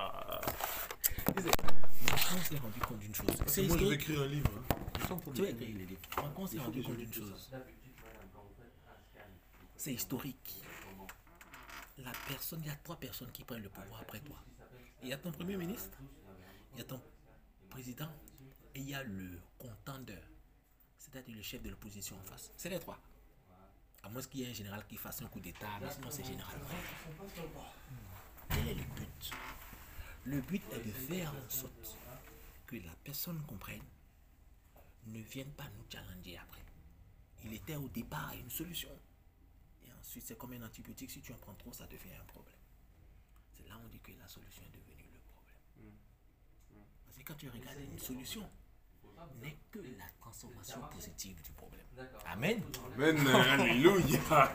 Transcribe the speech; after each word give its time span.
Ah. 0.00 0.40
Macron 2.10 2.38
s'est 2.42 2.56
rendu 2.58 2.80
compte 2.80 2.98
d'une 3.00 3.14
chose. 3.14 3.26
C'est 3.46 3.62
Moi, 3.62 3.76
je 3.78 3.84
vais 3.84 3.94
historique. 3.96 4.00
écrire 4.00 4.20
un 4.22 4.26
livre. 4.26 4.50
hein. 4.56 5.18
Tu 5.34 5.42
vas 5.42 5.48
écrire 5.48 5.68
les 5.76 5.86
livres. 5.86 6.00
Macron 6.16 6.46
s'est 6.46 6.58
rendu 6.58 6.82
compte 6.82 6.96
d'une 6.96 7.12
chose. 7.12 7.50
C'est 9.76 9.94
historique. 9.94 10.62
La 11.98 12.12
personne, 12.28 12.60
il 12.62 12.66
y 12.68 12.70
a 12.70 12.76
trois 12.76 12.96
personnes 12.96 13.30
qui 13.32 13.42
prennent 13.44 13.62
le 13.62 13.68
pouvoir 13.68 14.00
après 14.02 14.20
toi. 14.20 14.36
Il 15.02 15.08
y 15.08 15.12
a 15.12 15.16
ton 15.18 15.30
premier 15.32 15.56
ministre, 15.56 15.98
il 16.74 16.78
y 16.78 16.80
a 16.80 16.84
ton 16.84 17.00
président 17.70 18.08
et 18.74 18.80
il 18.80 18.88
y 18.88 18.94
a 18.94 19.02
le 19.02 19.40
contendeur, 19.58 20.22
c'est-à-dire 20.96 21.36
le 21.36 21.42
chef 21.42 21.62
de 21.62 21.70
l'opposition 21.70 22.16
en 22.18 22.22
face. 22.22 22.52
C'est 22.56 22.68
les 22.68 22.78
trois. 22.80 22.98
À 24.02 24.08
moins 24.08 24.22
qu'il 24.22 24.40
y 24.40 24.44
ait 24.44 24.50
un 24.50 24.54
général 24.54 24.84
qui 24.88 24.96
fasse 24.96 25.22
un 25.22 25.26
coup 25.26 25.40
d'État, 25.40 25.66
mais 25.80 25.90
sinon 25.90 26.08
c'est 26.10 26.24
général. 26.24 26.54
Quel 28.48 28.68
est 28.68 28.74
le 28.74 28.82
but? 28.94 29.30
Le 30.24 30.40
but 30.42 30.62
est 30.72 30.86
de 30.86 30.92
faire 30.92 31.32
en 31.32 31.50
sorte 31.50 31.96
que 32.66 32.76
la 32.76 32.94
personne 33.02 33.40
comprenne, 33.46 33.82
ne 35.06 35.20
vienne 35.20 35.50
pas 35.52 35.64
nous 35.76 35.84
challenger 35.90 36.36
après. 36.36 36.62
Il 37.44 37.54
était 37.54 37.76
au 37.76 37.88
départ 37.88 38.32
une 38.38 38.50
solution. 38.50 38.90
Et 39.86 39.92
ensuite, 39.98 40.24
c'est 40.26 40.36
comme 40.36 40.52
un 40.52 40.62
antibiotique, 40.62 41.10
si 41.10 41.20
tu 41.20 41.32
en 41.32 41.36
prends 41.36 41.54
trop, 41.54 41.72
ça 41.72 41.86
devient 41.86 42.14
un 42.20 42.24
problème. 42.24 42.54
C'est 43.54 43.66
là 43.68 43.76
où 43.78 43.86
on 43.86 43.88
dit 43.88 44.00
que 44.00 44.12
la 44.20 44.28
solution 44.28 44.62
est 44.64 44.76
devenue 44.76 45.08
le 45.12 45.20
problème. 45.32 45.94
Parce 47.06 47.16
que 47.16 47.22
quand 47.22 47.34
tu 47.34 47.48
regardes 47.48 47.80
une 47.80 47.98
solution, 47.98 48.48
n'est 49.40 49.56
que 49.70 49.78
la 49.98 50.04
transformation 50.20 50.80
positive 50.92 51.40
du 51.42 51.50
problème. 51.52 51.84
Amen. 52.26 52.62
Amen, 52.94 53.26
alléluia. 53.28 54.52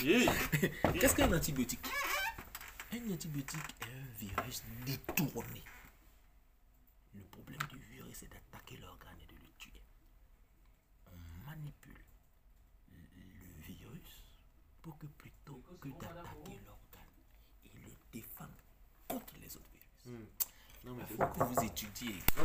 Qu'est-ce 0.98 1.14
qu'un 1.14 1.32
antibiotique? 1.32 1.86
Un 2.92 3.12
antibiotique 3.12 3.60
est 3.82 3.84
un 3.84 4.06
virus 4.18 4.62
détourné. 4.84 5.62
Le 7.14 7.22
problème 7.22 7.60
du 7.70 7.78
virus, 7.92 8.16
c'est 8.18 8.28
d'attaquer 8.28 8.76
l'organe 8.78 9.16
et 9.22 9.26
de 9.32 9.38
le 9.38 9.48
tuer. 9.58 9.82
On 11.06 11.46
manipule 11.48 12.04
le 12.92 13.62
virus 13.62 14.24
pour 14.82 14.98
que 14.98 15.06
plutôt 15.06 15.62
que 15.80 15.88
d'attaquer 15.88 16.58
l'organe, 16.66 17.14
il 17.64 17.80
le 17.84 17.92
défende 18.12 18.48
contre 19.06 19.34
les 19.40 19.56
autres 19.56 19.70
virus. 20.04 20.36
Non, 20.84 20.94
mais 20.94 21.04
Il 21.10 21.16
faut 21.16 21.26
que 21.26 21.44
vous 21.44 21.64
étudiez. 21.64 22.14
Non. 22.36 22.44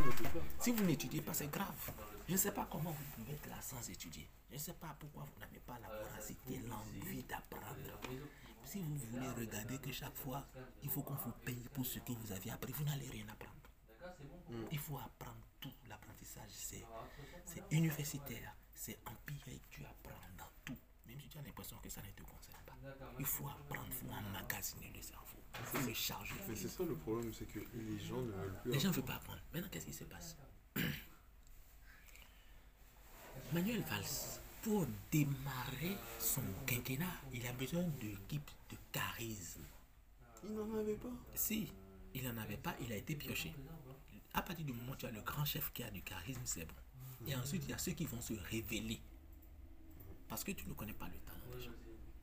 Si 0.60 0.72
vous 0.72 0.84
n'étudiez 0.84 1.22
pas, 1.22 1.34
c'est 1.34 1.48
grave. 1.48 1.92
Je 2.28 2.34
ne 2.34 2.38
sais 2.38 2.52
pas 2.52 2.68
comment 2.70 2.92
vous 2.92 3.06
pouvez 3.16 3.34
être 3.34 3.48
là 3.48 3.62
sans 3.62 3.90
étudier. 3.90 4.28
Je 4.50 4.56
ne 4.56 4.60
sais 4.60 4.74
pas 4.74 4.96
pourquoi 5.00 5.24
vous 5.24 5.40
n'avez 5.40 5.60
pas 5.60 5.80
la 5.80 5.88
voracité, 5.88 6.60
l'envie 6.68 7.24
d'apprendre. 7.24 7.45
Si 8.76 8.82
vous 8.82 8.98
voulez 8.98 9.30
regarder 9.30 9.78
que 9.78 9.90
chaque 9.90 10.18
fois, 10.18 10.46
il 10.84 10.90
faut 10.90 11.02
qu'on 11.02 11.14
vous 11.14 11.32
paye 11.46 11.66
pour 11.74 11.86
ce 11.86 12.00
que 12.00 12.12
vous 12.12 12.34
avez 12.34 12.52
appris, 12.52 12.74
vous 12.74 12.84
n'allez 12.84 13.10
rien 13.10 13.26
apprendre. 13.30 13.54
Il 14.70 14.78
faut 14.78 14.98
apprendre 14.98 15.48
tout. 15.62 15.72
L'apprentissage, 15.88 16.50
c'est 16.52 16.84
c'est 17.46 17.64
universitaire, 17.72 18.54
c'est 18.74 19.00
empirique. 19.06 19.64
Tu 19.70 19.86
apprends 19.86 20.20
dans 20.38 20.52
tout. 20.66 20.78
Même 21.08 21.22
si 21.22 21.30
tu 21.30 21.38
as 21.38 21.42
l'impression 21.44 21.78
que 21.78 21.88
ça 21.88 22.02
ne 22.02 22.12
te 22.12 22.24
concerne 22.24 22.62
pas. 22.66 22.76
Il 23.18 23.26
faut 23.26 23.48
apprendre, 23.48 23.88
il 23.88 23.94
faut 23.94 24.10
emmagasiner 24.10 24.92
le 24.94 25.02
cerveau. 25.02 25.40
Il 25.58 25.66
faut 25.66 25.88
le 25.88 25.94
charger. 25.94 26.36
Mais 26.50 26.56
c'est 26.58 26.68
ça 26.68 26.84
le 26.84 26.98
problème, 26.98 27.32
c'est 27.32 27.46
que 27.46 27.60
les 27.74 27.98
gens 27.98 28.22
ne 28.22 28.34
veulent 28.34 28.60
plus. 28.62 28.74
Les 28.74 28.80
gens 28.80 28.90
ne 28.90 28.96
veulent 28.96 29.06
pas 29.06 29.16
apprendre. 29.16 29.40
Maintenant, 29.54 29.70
qu'est-ce 29.72 29.86
qui 29.86 29.94
se 29.94 30.04
passe? 30.04 30.36
Manuel 33.54 33.84
Valls, 33.84 34.42
pour 34.66 34.86
démarrer 35.12 35.96
son 36.20 36.42
quinquennat, 36.66 37.06
il 37.32 37.46
a 37.48 37.54
besoin 37.54 37.84
d'équipe 38.02 38.50
charisme. 39.00 39.64
Ils 40.44 40.54
n'en 40.54 40.74
avaient 40.80 40.96
pas. 40.96 41.10
Si 41.34 41.68
il 42.14 42.24
n'en 42.24 42.38
avait 42.38 42.58
pas, 42.58 42.76
il 42.80 42.92
a 42.94 42.96
été 42.96 43.16
pioché. 43.16 43.54
À 44.34 44.42
partir 44.42 44.66
du 44.66 44.72
moment 44.74 44.94
où 44.94 44.96
tu 44.96 45.06
as 45.06 45.12
le 45.12 45.22
grand 45.22 45.44
chef 45.46 45.72
qui 45.74 45.84
a 45.84 45.92
du 45.92 46.02
charisme, 46.02 46.42
c'est 46.46 46.66
bon. 46.66 46.74
Et 47.28 47.36
ensuite, 47.36 47.64
il 47.66 47.72
y 47.72 47.74
a 47.74 47.78
ceux 47.78 47.92
qui 47.92 48.06
vont 48.06 48.22
se 48.22 48.34
révéler. 48.52 49.02
Parce 50.30 50.44
que 50.44 50.52
tu 50.52 50.66
ne 50.68 50.74
connais 50.74 50.94
pas 50.94 51.08
le 51.08 51.18
talent 51.20 51.56
des 51.58 51.62
gens. 51.62 51.72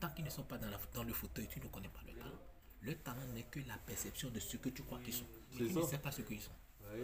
Tant 0.01 0.09
qu'ils 0.11 0.25
ne 0.25 0.31
sont 0.31 0.45
pas 0.45 0.57
dans, 0.59 0.71
la- 0.71 0.81
dans 0.95 1.05
le 1.05 1.13
fauteuil, 1.13 1.47
tu 1.49 1.61
ne 1.61 1.67
connais 1.67 1.89
pas 1.89 2.01
le 2.07 2.15
talent. 2.15 2.39
Le 2.81 2.95
talent 2.97 3.27
n'est 3.35 3.45
que 3.45 3.61
la 3.61 3.77
perception 3.79 4.31
de 4.31 4.41
ce 4.41 4.57
que 4.57 4.71
tu 4.71 4.83
crois 4.83 4.99
qu'ils 5.01 5.15
sont. 5.15 5.27
Tu 5.57 5.63
ne 5.65 5.83
sais 5.83 5.99
pas 5.99 6.11
ce 6.11 6.23
qu'ils 6.23 6.41
sont. 6.41 6.51
Ouais. 6.85 7.03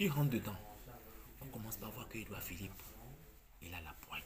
Il 0.00 0.10
rentre 0.10 0.30
dedans. 0.30 0.56
On 1.40 1.46
commence 1.46 1.76
par 1.76 1.90
voir 1.92 2.08
que 2.08 2.18
Edouard 2.18 2.42
Philippe, 2.42 2.82
il 3.60 3.72
a 3.74 3.80
la 3.82 3.92
poigne. 3.94 4.22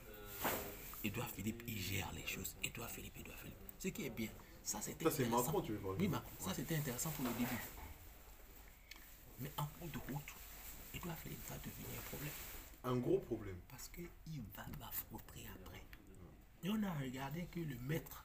Edouard 1.05 1.29
Philippe, 1.31 1.63
il 1.67 1.79
gère 1.79 2.11
les 2.13 2.27
choses. 2.27 2.55
Edouard 2.63 2.91
Philippe, 2.91 3.19
Edouard 3.19 3.39
Philippe. 3.39 3.59
Ce 3.79 3.89
qui 3.89 4.07
est 4.07 4.11
bien, 4.11 4.31
ça 4.67 4.81
c'était 4.83 5.05
Ça, 5.05 5.11
c'est 5.13 5.25
intéressant. 5.25 5.45
Macron, 5.45 5.61
tu 5.63 5.73
veux 5.73 5.79
parler. 5.79 5.97
Oui, 6.01 6.09
Macron. 6.09 6.31
Ça 6.41 6.53
c'était 6.55 6.77
intéressant 6.77 7.11
pour 7.11 7.25
le 7.25 7.31
début. 7.39 7.61
Mais 9.39 9.53
en 9.57 9.67
cours 9.67 9.89
de 9.89 9.99
route, 10.13 10.35
Edouard 10.93 11.17
Philippe 11.19 11.49
va 11.49 11.57
devenir 11.59 11.99
un 11.99 12.09
problème. 12.09 12.33
Un 12.85 12.97
gros 12.97 13.19
problème. 13.21 13.57
Parce 13.71 13.89
qu'il 13.89 14.43
va 14.57 14.67
m'affronter 14.81 15.47
après. 15.55 15.83
Et 16.65 16.71
on 16.71 16.83
a 16.83 16.93
regardé 17.01 17.47
que 17.53 17.61
le 17.61 17.77
maître 17.87 18.25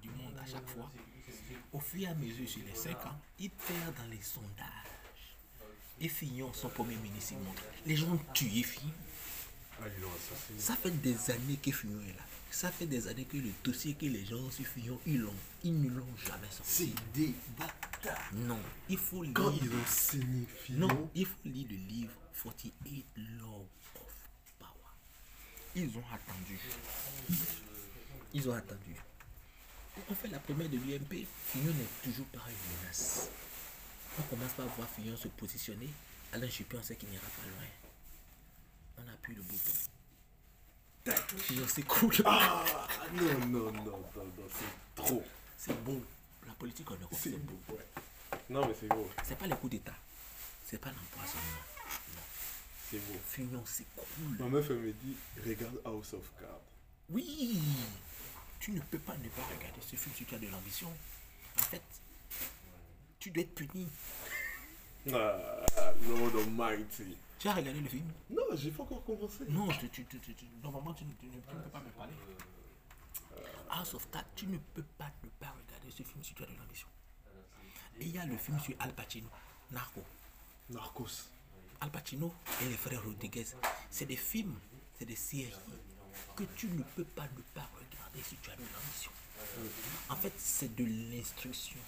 du 0.00 0.08
monde 0.10 0.38
à 0.40 0.46
chaque 0.46 0.68
fois, 0.68 0.88
au 1.72 1.80
fur 1.80 2.02
et 2.02 2.06
à 2.06 2.14
mesure 2.14 2.48
sur 2.48 2.64
les 2.64 2.74
5 2.74 3.04
ans, 3.06 3.18
il 3.40 3.50
perd 3.50 3.96
dans 3.96 4.06
les 4.08 4.22
sondages. 4.22 5.36
Et 6.00 6.08
Fillon, 6.08 6.52
son 6.52 6.68
premier 6.68 6.96
ministre, 6.96 7.32
il 7.32 7.44
montre. 7.44 7.62
Les 7.86 7.96
gens 7.96 8.12
ont 8.12 8.20
tué 8.32 8.62
Fillon. 8.62 8.92
Ah. 9.80 9.84
Ça 10.58 10.76
fait 10.76 10.90
des 10.90 11.30
années 11.30 11.56
que 11.56 11.72
Fillon 11.72 12.00
est 12.02 12.12
là. 12.12 12.22
Ça 12.52 12.70
fait 12.70 12.86
des 12.86 13.08
années 13.08 13.24
que 13.24 13.38
le 13.38 13.50
dossier 13.64 13.94
que 13.94 14.04
les 14.04 14.26
gens 14.26 14.36
ont 14.36 14.50
sur 14.50 14.66
Fillon, 14.66 15.00
ils 15.06 15.18
l'ont. 15.18 15.34
Ils 15.64 15.82
ne 15.82 15.88
l'ont 15.88 16.16
jamais 16.18 16.46
sorti. 16.50 16.94
C'est 16.94 17.12
des 17.18 17.34
bâtards. 17.58 18.30
Non, 18.34 18.60
il 18.90 18.98
faut 18.98 19.22
lire. 19.22 19.32
Quand 19.34 19.50
ils 19.52 19.70
ont 19.70 19.86
saigné 19.86 20.46
Fillon, 20.46 20.86
Non, 20.86 21.10
il 21.14 21.24
faut 21.24 21.38
lire 21.46 21.66
le 21.70 21.76
livre 21.76 22.12
48 22.42 23.06
Law 23.40 23.66
of 23.96 24.14
Power. 24.58 24.92
Ils 25.74 25.96
ont 25.96 26.04
attendu. 26.12 26.58
Ils 28.34 28.48
ont 28.50 28.54
attendu. 28.54 28.96
On 30.10 30.14
fait 30.14 30.28
la 30.28 30.38
première 30.38 30.68
de 30.68 30.76
l'UMP. 30.76 31.26
Fillon 31.46 31.72
n'est 31.72 32.04
toujours 32.04 32.26
pas 32.26 32.44
une 32.48 32.76
menace. 32.82 33.30
On 34.18 34.22
commence 34.24 34.52
par 34.52 34.66
voir 34.66 34.88
Fillon 34.90 35.16
se 35.16 35.28
positionner. 35.28 35.88
Alain 36.34 36.48
Juppé, 36.48 36.76
on 36.78 36.82
sait 36.82 36.96
qu'il 36.96 37.08
n'ira 37.08 37.22
pas 37.22 37.46
loin. 37.48 37.66
On 38.98 39.10
appuie 39.10 39.36
le 39.36 39.42
bouton. 39.42 39.72
C'est 41.04 41.86
cool. 41.86 42.14
Ah 42.24 42.64
non, 43.14 43.22
non, 43.46 43.72
non, 43.72 43.72
non, 43.72 43.98
non, 44.16 44.48
c'est 44.48 45.02
trop. 45.02 45.22
C'est 45.56 45.84
beau. 45.84 46.00
La 46.46 46.52
politique 46.54 46.90
en 46.90 46.94
Europe, 46.94 47.14
C'est 47.20 47.38
beau, 47.38 47.58
ouais. 47.70 47.86
Non, 48.50 48.66
mais 48.66 48.74
c'est 48.78 48.88
beau. 48.88 49.08
C'est 49.24 49.38
pas 49.38 49.46
le 49.46 49.56
coup 49.56 49.68
d'État. 49.68 49.94
C'est 50.64 50.78
pas 50.78 50.90
l'empoisonnement. 50.90 51.62
C'est 52.90 52.98
beau. 52.98 53.18
Fillon, 53.26 53.62
c'est 53.66 53.86
cool. 53.96 54.36
Ma 54.38 54.46
meuf, 54.48 54.70
elle 54.70 54.76
me 54.78 54.92
dit 54.92 55.16
regarde 55.44 55.80
House 55.84 56.14
of 56.14 56.30
Cards. 56.38 56.60
Oui, 57.10 57.60
tu 58.60 58.70
ne 58.72 58.80
peux 58.80 58.98
pas 58.98 59.16
ne 59.16 59.28
pas 59.28 59.42
regarder 59.42 59.80
ce 59.80 59.96
film 59.96 60.14
si 60.16 60.24
tu 60.24 60.34
as 60.34 60.38
de 60.38 60.48
l'ambition. 60.48 60.92
En 61.58 61.62
fait, 61.62 61.82
tu 63.18 63.30
dois 63.30 63.42
être 63.42 63.54
puni. 63.54 63.88
Ah, 65.12 65.64
Lord 66.08 66.36
Almighty. 66.36 67.16
Tu 67.38 67.48
as 67.48 67.54
regardé 67.54 67.80
le 67.80 67.88
film? 67.88 68.06
Non, 68.30 68.42
j'ai 68.54 68.70
pas 68.70 68.84
encore 68.84 69.04
commencé. 69.04 69.44
Non, 69.48 69.66
tu, 69.68 69.88
tu, 69.90 70.04
tu, 70.04 70.20
tu- 70.20 70.34
normalement, 70.62 70.94
tu, 70.94 71.04
ne- 71.04 71.12
peux 71.12 71.68
pas 71.70 71.80
me 71.80 71.90
parler. 71.90 72.12
House 73.70 73.94
of 73.94 74.08
Cards, 74.10 74.24
tu 74.36 74.46
ne 74.46 74.58
peux 74.58 74.84
pas 74.98 75.10
ne 75.24 75.28
pas 75.40 75.48
regarder 75.66 75.90
ce 75.90 76.02
film 76.02 76.22
si 76.22 76.34
tu 76.34 76.42
as 76.42 76.46
de 76.46 76.52
l'ambition. 76.58 76.86
Et 77.98 78.04
il 78.04 78.12
y 78.12 78.18
a 78.18 78.26
le 78.26 78.36
film 78.36 78.58
sur 78.60 78.74
Al 78.78 78.92
Pacino, 78.94 79.28
Narco. 79.70 80.02
Narcos. 80.70 81.30
Al 81.80 81.90
Pacino 81.90 82.32
et 82.62 82.68
les 82.68 82.76
frères 82.76 83.02
Rodriguez. 83.02 83.46
C'est 83.90 84.06
des 84.06 84.16
films, 84.16 84.54
c'est 84.98 85.04
des 85.04 85.16
séries 85.16 85.52
que 86.36 86.44
tu 86.56 86.68
ne 86.68 86.82
peux 86.94 87.04
pas 87.04 87.24
ne 87.36 87.42
pas 87.54 87.68
regarder 87.74 88.22
si 88.22 88.36
tu 88.36 88.50
as 88.50 88.56
de 88.56 88.60
l'ambition. 88.62 89.10
En 90.08 90.16
fait, 90.16 90.32
c'est 90.36 90.74
de 90.76 90.84
l'instruction. 91.10 91.80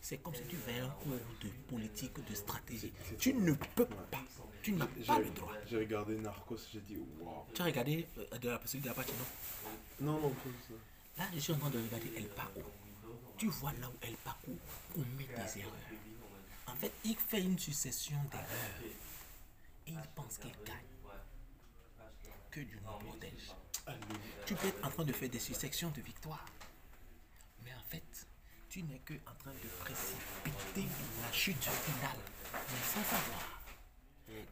C'est 0.00 0.18
comme 0.18 0.34
si 0.34 0.42
tu 0.44 0.56
fais 0.56 0.80
un 0.80 0.88
cours 0.88 1.12
de 1.42 1.48
politique, 1.68 2.14
de 2.28 2.34
stratégie. 2.34 2.92
Tu 3.18 3.34
ne 3.34 3.52
peux 3.52 3.86
pas, 3.86 4.24
tu 4.62 4.72
n'as 4.72 4.86
pas 4.86 5.18
le 5.18 5.30
droit. 5.30 5.52
j'ai 5.66 5.78
regardé 5.78 6.16
Narcos, 6.18 6.58
j'ai 6.72 6.80
dit 6.80 6.96
waouh. 7.20 7.44
Tu 7.54 7.62
as 7.62 7.66
regardé 7.66 8.06
euh, 8.18 8.38
de 8.38 8.48
la 8.48 8.60
celui 8.64 8.82
d'Al 8.82 8.94
Pacino 8.94 9.24
Non, 10.00 10.20
non, 10.20 10.30
pas 10.30 10.50
ça. 10.68 10.74
Là, 11.22 11.28
je 11.34 11.38
suis 11.40 11.52
en 11.52 11.58
train 11.58 11.70
de 11.70 11.78
regarder 11.78 12.10
El 12.16 12.28
Paco. 12.28 12.62
Tu 13.36 13.48
vois 13.48 13.72
là 13.80 13.88
où 13.88 14.06
El 14.06 14.14
Paco 14.16 14.52
commet 14.94 15.26
des 15.26 15.60
erreurs. 15.60 15.72
En 16.66 16.74
fait, 16.76 16.92
il 17.04 17.16
fait 17.16 17.42
une 17.42 17.58
succession 17.58 18.16
d'erreurs. 18.30 18.80
Et 19.86 19.92
il 19.92 20.08
pense 20.14 20.38
qu'il 20.38 20.52
gagne. 20.64 20.76
Que 22.50 22.60
Dieu 22.60 22.80
nous 22.84 23.06
protège. 23.08 23.54
Tu 24.46 24.54
peux 24.54 24.68
être 24.68 24.84
en 24.84 24.90
train 24.90 25.04
de 25.04 25.12
faire 25.12 25.28
des 25.28 25.38
successions 25.38 25.90
de 25.90 26.00
victoires. 26.00 26.46
Tu 28.70 28.82
n'es 28.84 29.00
que 29.04 29.14
en 29.14 29.34
train 29.34 29.50
de 29.50 29.68
précipiter 29.80 30.86
la 31.22 31.32
chute 31.32 31.60
finale. 31.62 32.16
Mais 32.52 32.84
sans 32.94 33.02
savoir. 33.04 33.60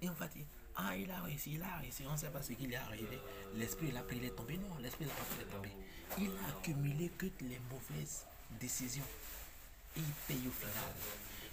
Et 0.02 0.08
on 0.08 0.12
va 0.14 0.26
dire, 0.26 0.44
ah, 0.74 0.96
il 0.96 1.08
a 1.10 1.20
réussi, 1.22 1.52
il 1.54 1.62
a 1.62 1.76
réussi, 1.76 2.02
on 2.08 2.12
ne 2.12 2.16
sait 2.16 2.30
pas 2.30 2.42
ce 2.42 2.52
qu'il 2.52 2.72
est 2.72 2.76
arrivé. 2.76 3.18
L'esprit, 3.54 3.86
il 3.90 3.96
a 3.96 4.02
pris, 4.02 4.16
il 4.16 4.24
est 4.24 4.30
tombé. 4.34 4.56
Non, 4.56 4.76
l'esprit, 4.80 5.04
il 5.04 5.10
a 5.10 5.14
pas 5.14 5.22
pris, 5.22 5.36
il 5.38 5.42
est 5.42 5.52
tombé. 5.54 5.70
Il 6.18 6.30
a 6.44 6.48
accumulé 6.58 7.10
que 7.16 7.26
les 7.42 7.60
mauvaises 7.70 8.26
décisions. 8.60 9.04
Et 9.96 10.00
il 10.00 10.12
paye 10.26 10.48
au 10.48 10.50
final. 10.50 10.94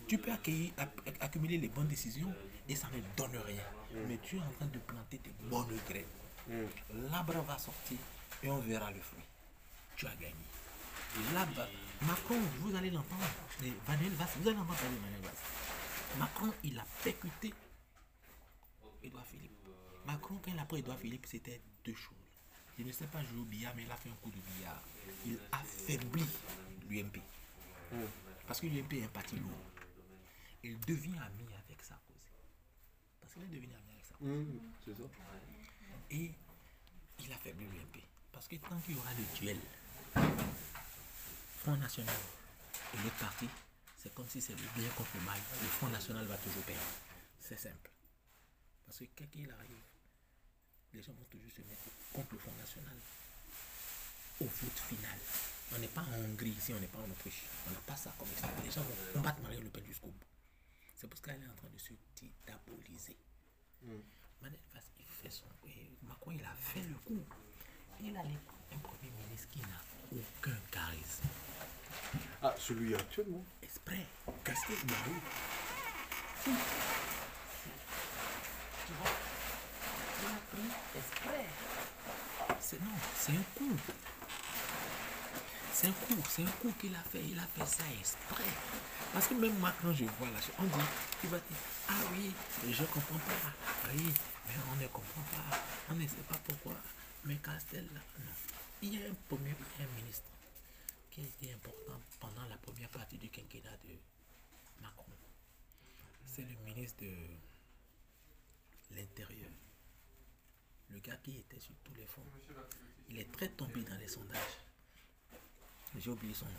Tu 0.08 0.18
peux 0.18 0.32
accueillir- 0.32 0.74
accumuler 1.20 1.58
les 1.58 1.68
bonnes 1.70 1.88
décisions 1.88 2.34
et 2.68 2.76
ça 2.76 2.88
ne 2.94 3.00
donne 3.16 3.38
rien. 3.46 3.64
Mais 4.08 4.18
tu 4.24 4.38
es 4.38 4.40
en 4.40 4.50
train 4.58 4.66
de 4.68 4.80
planter 4.80 5.20
tes 5.20 5.32
bonnes 5.44 5.78
graines. 5.88 6.66
L'arbre 7.12 7.42
va 7.44 7.58
sortir 7.60 7.98
et 8.44 8.50
on 8.50 8.60
verra 8.60 8.90
le 8.92 9.00
fruit. 9.02 9.24
Tu 9.96 10.06
as 10.08 10.16
gagné. 10.16 10.34
Là-bas, 11.34 11.68
Macron, 12.08 12.40
vous 12.60 12.76
allez 12.76 12.92
l'entendre. 12.92 13.24
Manuel 13.88 14.12
Valls, 14.14 14.28
vous 14.38 14.48
allez 14.48 14.58
entendre 14.58 14.78
parler 14.80 14.96
de 14.96 15.02
Manuel 15.02 15.22
Valls. 15.22 16.20
Macron, 16.20 16.54
il 16.64 16.78
a 16.78 16.86
percuté 17.04 17.54
Edouard 19.04 19.26
Philippe. 19.26 19.52
Macron, 20.06 20.40
quand 20.44 20.52
il 20.52 20.60
a 20.60 20.66
pris 20.66 20.80
Edouard 20.80 21.00
Philippe, 21.00 21.26
c'était 21.26 21.62
deux 21.84 21.96
choses. 21.96 22.16
Je 22.78 22.84
ne 22.84 22.92
sais 22.92 23.08
pas 23.08 23.24
jouer 23.24 23.40
au 23.40 23.46
billard, 23.46 23.74
mais 23.76 23.84
il 23.84 23.92
a 23.92 23.96
fait 23.96 24.10
un 24.10 24.16
coup 24.16 24.30
de 24.30 24.40
billard. 24.40 24.82
Il 25.26 25.40
affaiblit 25.52 26.28
l'UMP. 26.90 27.22
Parce 28.46 28.60
que 28.60 28.68
l'UMP 28.68 28.94
est 28.94 29.06
un 29.06 29.08
parti 29.08 29.38
lourd. 29.38 29.52
Il 30.64 30.80
devient 30.82 31.18
ami 31.18 31.46
avec 31.66 31.82
Sarkozy. 31.82 32.20
Parce 33.22 33.34
qu'il 33.34 33.44
est 33.44 33.48
devenu 33.48 33.74
ami 33.74 33.94
avec 33.94 34.06
Sarkozy. 34.06 34.30
Mmh, 34.30 34.60
c'est 34.84 34.96
ça. 34.96 35.10
Et 36.12 36.32
il 37.24 37.34
affaiblit 37.34 37.66
l'UMP. 37.66 38.04
Parce 38.32 38.48
que 38.48 38.58
tant 38.58 38.78
qu'il 38.80 38.96
y 38.96 38.98
aura 39.00 39.12
le 39.14 39.40
duel, 39.40 39.60
Front 41.66 41.78
National 41.78 42.14
et 42.94 42.98
l'autre 43.04 43.16
parti, 43.18 43.50
c'est 43.98 44.14
comme 44.14 44.30
si 44.30 44.40
c'est 44.40 44.54
le 44.54 44.68
bien 44.78 44.88
contre 44.96 45.10
le 45.16 45.22
mal. 45.22 45.40
Le 45.64 45.68
Front 45.68 45.90
National 45.90 46.24
va 46.28 46.38
toujours 46.38 46.62
perdre. 46.62 46.82
C'est 47.40 47.58
simple. 47.58 47.90
Parce 48.86 49.00
que 49.00 49.06
quoi 49.18 49.26
qu'il 49.32 49.50
arrive, 49.50 49.82
les 50.94 51.02
gens 51.02 51.14
vont 51.14 51.24
toujours 51.26 51.50
se 51.52 51.62
mettre 51.62 51.82
contre 52.14 52.34
le 52.34 52.38
Front 52.40 52.54
National. 52.60 52.94
Au 54.42 54.46
vote 54.46 54.80
final. 54.88 55.18
On 55.74 55.80
n'est 55.80 55.88
pas 55.88 56.02
en 56.04 56.14
Hongrie 56.22 56.52
ici, 56.52 56.72
on 56.72 56.80
n'est 56.80 56.86
pas 56.86 57.00
en 57.00 57.10
Autriche. 57.10 57.42
On 57.68 57.72
n'a 57.72 57.80
pas 57.80 57.96
ça 57.96 58.14
comme 58.20 58.28
ça. 58.40 58.48
Les 58.64 58.70
gens 58.70 58.84
vont 58.84 58.96
combattre 59.14 59.42
Marine 59.42 59.64
Le 59.64 59.70
Pen 59.70 59.84
jusqu'au 59.88 60.10
bout. 60.10 60.26
C'est 60.96 61.08
parce 61.08 61.22
qu'elle 61.22 61.42
est 61.42 61.48
en 61.50 61.56
train 61.56 61.70
de 61.74 61.80
se 61.80 61.94
diaboliser. 62.16 63.18
Valls, 64.40 64.54
il 65.00 65.06
fait 65.06 65.32
son. 65.32 65.46
et 65.66 65.90
Macron, 66.04 66.30
il 66.30 66.46
a 66.46 66.54
fait 66.54 66.84
le 66.84 66.94
coup. 67.06 67.24
Il 68.02 68.16
a 68.16 68.22
les- 68.22 68.38
un 68.76 68.80
premier 68.80 69.10
ministre 69.10 69.48
qui 69.52 69.60
n'a 69.62 69.82
aucun 70.12 70.58
charisme. 70.70 71.24
Ah, 72.48 72.54
celui 72.60 72.94
actuellement 72.94 73.44
Exprès. 73.64 74.06
Eu 74.28 74.54
Si. 74.54 76.52
Tu 78.86 78.94
vois? 78.94 79.10
Il 80.22 80.28
a 80.28 80.38
pris 80.52 80.70
exprès. 80.96 81.46
C'est 82.60 82.80
non, 82.82 82.92
c'est 83.18 83.32
un 83.32 83.46
coup. 83.58 83.76
C'est 85.74 85.88
un 85.88 85.92
coup, 85.92 86.24
c'est 86.30 86.44
un 86.44 86.52
coup 86.62 86.72
qu'il 86.80 86.94
a 86.94 87.00
fait. 87.10 87.24
Il 87.28 87.40
a 87.40 87.48
fait 87.48 87.66
ça 87.66 87.84
exprès. 88.00 88.44
Parce 89.12 89.26
que 89.26 89.34
même 89.34 89.58
moi, 89.58 89.74
quand 89.82 89.92
je 89.94 90.04
vois 90.04 90.30
la 90.32 90.40
chose, 90.40 90.54
on 90.60 90.66
dit, 90.66 90.86
tu 91.22 91.28
vas 91.28 91.38
dire, 91.38 91.58
ah 91.90 91.94
oui, 92.14 92.32
je 92.70 92.80
ne 92.80 92.88
comprends 92.88 93.18
pas. 93.26 93.90
Oui, 93.92 94.14
mais 94.48 94.54
on 94.72 94.84
ne 94.84 94.88
comprend 94.90 95.24
pas. 95.32 95.58
On 95.90 95.96
ne 95.96 96.08
sait 96.08 96.26
pas 96.30 96.38
pourquoi. 96.48 96.74
Mais 97.24 97.38
Castel, 97.38 97.88
non. 97.92 98.02
Il 98.84 98.94
y 98.94 98.98
a 98.98 99.10
un 99.10 99.16
premier 99.28 99.56
Premier 99.56 99.90
ministre 99.96 100.35
qui 101.16 101.22
a 101.22 101.24
été 101.24 101.54
important 101.54 102.02
pendant 102.20 102.46
la 102.50 102.58
première 102.58 102.90
partie 102.90 103.18
du 103.18 103.30
quinquennat 103.30 103.78
de 103.88 103.96
Macron. 104.82 105.14
C'est 106.26 106.42
le 106.42 106.56
ministre 106.66 107.06
de 107.06 107.14
l'Intérieur. 108.98 109.50
Le 110.90 111.00
gars 111.00 111.16
qui 111.24 111.38
était 111.38 111.60
sur 111.60 111.74
tous 111.86 111.94
les 111.94 112.06
fonds. 112.06 112.22
Il 113.10 113.18
est 113.18 113.32
très 113.32 113.48
tombé 113.48 113.82
dans 113.84 113.96
les 113.96 114.10
sondages. 114.10 114.58
J'ai 115.98 116.10
oublié 116.10 116.34
son 116.34 116.48
nom. 116.48 116.52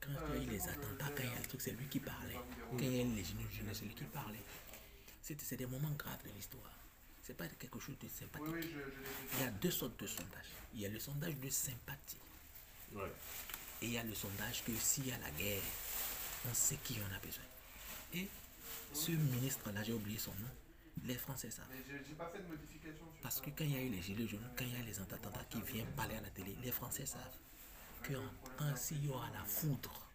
Quand 0.00 0.10
il 0.28 0.36
y 0.36 0.38
a 0.38 0.42
eu 0.44 0.50
les 0.50 0.68
attentats, 0.68 1.10
quand 1.16 1.24
il 1.24 1.30
y 1.30 1.32
a 1.32 1.40
le 1.40 1.46
truc, 1.46 1.60
c'est 1.60 1.72
lui 1.72 1.88
qui 1.88 1.98
parlait. 1.98 2.38
Quand 2.70 2.78
il 2.78 2.96
y 2.96 3.00
a 3.00 3.04
les 3.04 3.24
jaunes, 3.24 3.74
c'est 3.74 3.84
lui 3.84 3.94
qui 3.94 4.04
parlait. 4.04 4.44
C'est 5.22 5.40
c'est 5.40 5.56
des 5.56 5.66
moments 5.66 5.90
graves 5.98 6.22
de 6.22 6.30
l'histoire. 6.30 6.70
C'est 7.20 7.36
pas 7.36 7.48
quelque 7.48 7.80
chose 7.80 7.98
de 7.98 8.08
sympathique. 8.08 8.76
Il 9.32 9.40
y 9.40 9.42
a 9.42 9.50
deux 9.50 9.72
sortes 9.72 9.98
de 9.98 10.06
sondages. 10.06 10.52
Il 10.72 10.80
y 10.82 10.86
a 10.86 10.88
le 10.88 11.00
sondage 11.00 11.34
de 11.34 11.48
sympathie. 11.48 12.18
Ouais. 12.92 13.10
Et 13.82 13.86
il 13.86 13.92
y 13.92 13.98
a 13.98 14.04
le 14.04 14.14
sondage 14.14 14.62
que 14.64 14.72
s'il 14.76 15.08
y 15.08 15.12
a 15.12 15.18
la 15.18 15.30
guerre, 15.32 15.60
on 16.48 16.54
sait 16.54 16.76
qui 16.84 16.98
en 17.00 17.14
a 17.14 17.18
besoin. 17.18 17.44
Et 18.14 18.28
ce 18.92 19.10
ministre-là, 19.10 19.82
j'ai 19.82 19.92
oublié 19.92 20.18
son 20.18 20.30
nom, 20.32 20.48
les 21.04 21.16
Français 21.16 21.50
savent. 21.50 21.66
J'ai 21.88 22.14
pas 22.14 22.30
fait 22.30 22.42
de 22.42 22.48
modification 22.48 23.04
sur 23.12 23.22
Parce 23.22 23.40
que 23.40 23.50
quand 23.50 23.64
il 23.64 23.72
y 23.72 23.76
a 23.76 23.82
eu 23.82 23.88
les 23.88 24.00
gilets 24.02 24.28
jaunes, 24.28 24.48
quand 24.56 24.64
il 24.64 24.72
y 24.72 24.80
a 24.80 24.84
les 24.84 25.00
attentats 25.00 25.44
qui 25.50 25.60
viennent 25.62 25.92
parler 25.96 26.14
à 26.14 26.20
la 26.20 26.30
télé, 26.30 26.56
les 26.62 26.70
Français 26.70 27.06
savent 27.06 27.38
que 28.02 28.14
quand 28.56 28.76
s'il 28.76 29.04
y 29.04 29.08
aura 29.08 29.28
la 29.30 29.44
foudre, 29.44 30.08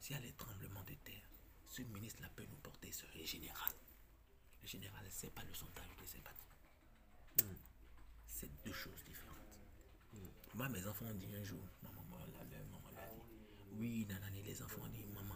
s'il 0.00 0.16
y 0.16 0.18
a 0.18 0.22
les 0.22 0.32
tremblements 0.32 0.84
de 0.86 0.94
terre, 1.04 1.28
ce 1.68 1.82
ministre-là 1.82 2.28
peut 2.34 2.46
nous 2.50 2.56
porter 2.58 2.90
sur 2.92 3.08
le 3.16 3.24
général. 3.24 3.72
Le 4.62 4.68
général, 4.68 5.04
c'est 5.10 5.32
pas 5.34 5.42
le 5.42 5.52
sondage 5.52 5.84
de 6.00 6.06
sympathie. 6.06 6.46
C'est 8.26 8.50
deux 8.64 8.72
choses 8.72 9.04
différentes. 9.06 9.34
Moi, 10.54 10.68
mes 10.68 10.86
enfants 10.86 11.06
ont 11.06 11.14
dit 11.14 11.28
un 11.34 11.44
jour, 11.44 11.58
maman 11.82 12.04
l'a 12.32 12.44
leur 12.56 12.66
maman 12.66 12.90
l'a 12.94 13.06
dit. 13.08 13.20
Oui, 13.78 14.06
nanani, 14.08 14.42
les 14.42 14.62
enfants 14.62 14.82
ont 14.84 14.88
dit, 14.88 15.04
maman, 15.14 15.34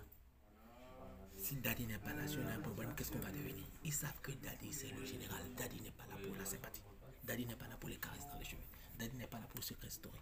si 1.37 1.57
Daddy 1.57 1.87
n'est 1.87 1.99
pas 1.99 2.13
là, 2.13 2.27
si 2.27 2.39
on 2.39 2.47
a 2.47 2.53
un 2.53 2.61
problème, 2.61 2.93
qu'est-ce 2.97 3.11
qu'on 3.11 3.19
va 3.19 3.31
devenir? 3.31 3.65
Ils 3.85 3.93
savent 3.93 4.21
que 4.23 4.33
Daddy, 4.33 4.73
c'est 4.73 4.91
le 4.91 5.05
général. 5.05 5.41
Daddy 5.57 5.81
n'est 5.81 5.91
pas 5.93 6.07
là 6.09 6.17
pour 6.25 6.35
la 6.37 6.45
sympathie. 6.45 6.83
Daddy 7.25 7.47
n'est 7.47 7.57
pas 7.57 7.69
là 7.69 7.77
pour 7.77 7.89
les 7.89 7.97
caresses 7.97 8.27
dans 8.33 8.39
les 8.39 8.45
cheveux. 8.45 8.63
Daddy 8.99 9.17
n'est 9.17 9.27
pas 9.27 9.39
là 9.39 9.47
pour 9.53 9.63
se 9.63 9.75
restaurer. 9.81 10.19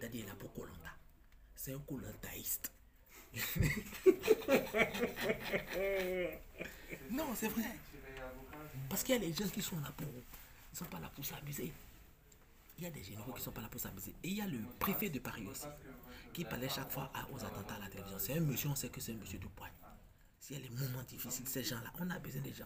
Daddy 0.00 0.20
est 0.20 0.26
là 0.26 0.34
pour 0.34 0.52
Colanta. 0.52 0.90
C'est 1.54 1.72
un 1.72 1.78
Colantaïste. 1.80 2.72
non, 7.10 7.34
c'est 7.36 7.48
vrai. 7.48 7.76
Parce 8.88 9.04
qu'il 9.04 9.14
y 9.14 9.18
a 9.18 9.20
les 9.20 9.32
gens 9.32 9.48
qui 9.48 9.62
sont 9.62 9.78
là 9.80 9.92
pour. 9.96 10.08
Ils 10.72 10.76
sont 10.76 10.84
pas 10.86 10.98
là 10.98 11.10
pour 11.14 11.24
s'amuser. 11.24 11.72
Il 12.80 12.84
y 12.84 12.86
a 12.86 12.90
des 12.90 13.02
généraux 13.04 13.32
qui 13.34 13.42
sont 13.42 13.52
pas 13.52 13.60
là 13.60 13.68
pour 13.68 13.78
s'amuser. 13.78 14.14
Et 14.22 14.28
il 14.28 14.36
y 14.38 14.40
a 14.40 14.46
le 14.46 14.58
préfet 14.78 15.10
de 15.10 15.18
Paris 15.18 15.46
aussi, 15.46 15.66
qui 16.32 16.44
parlait 16.44 16.68
chaque 16.70 16.90
fois 16.90 17.12
aux 17.30 17.44
attentats 17.44 17.74
à 17.74 17.80
la 17.80 17.88
télévision. 17.88 18.18
C'est 18.18 18.32
un 18.38 18.40
monsieur, 18.40 18.70
on 18.70 18.74
sait 18.74 18.88
que 18.88 19.02
c'est 19.02 19.12
un 19.12 19.16
monsieur 19.16 19.38
de 19.38 19.46
poigne. 19.48 19.70
S'il 20.38 20.56
y 20.56 20.60
a 20.60 20.62
les 20.62 20.70
moments 20.70 21.02
difficiles, 21.02 21.46
ces 21.46 21.62
gens-là, 21.62 21.92
on 22.00 22.08
a 22.08 22.18
besoin 22.18 22.40
des 22.40 22.54
gens. 22.54 22.64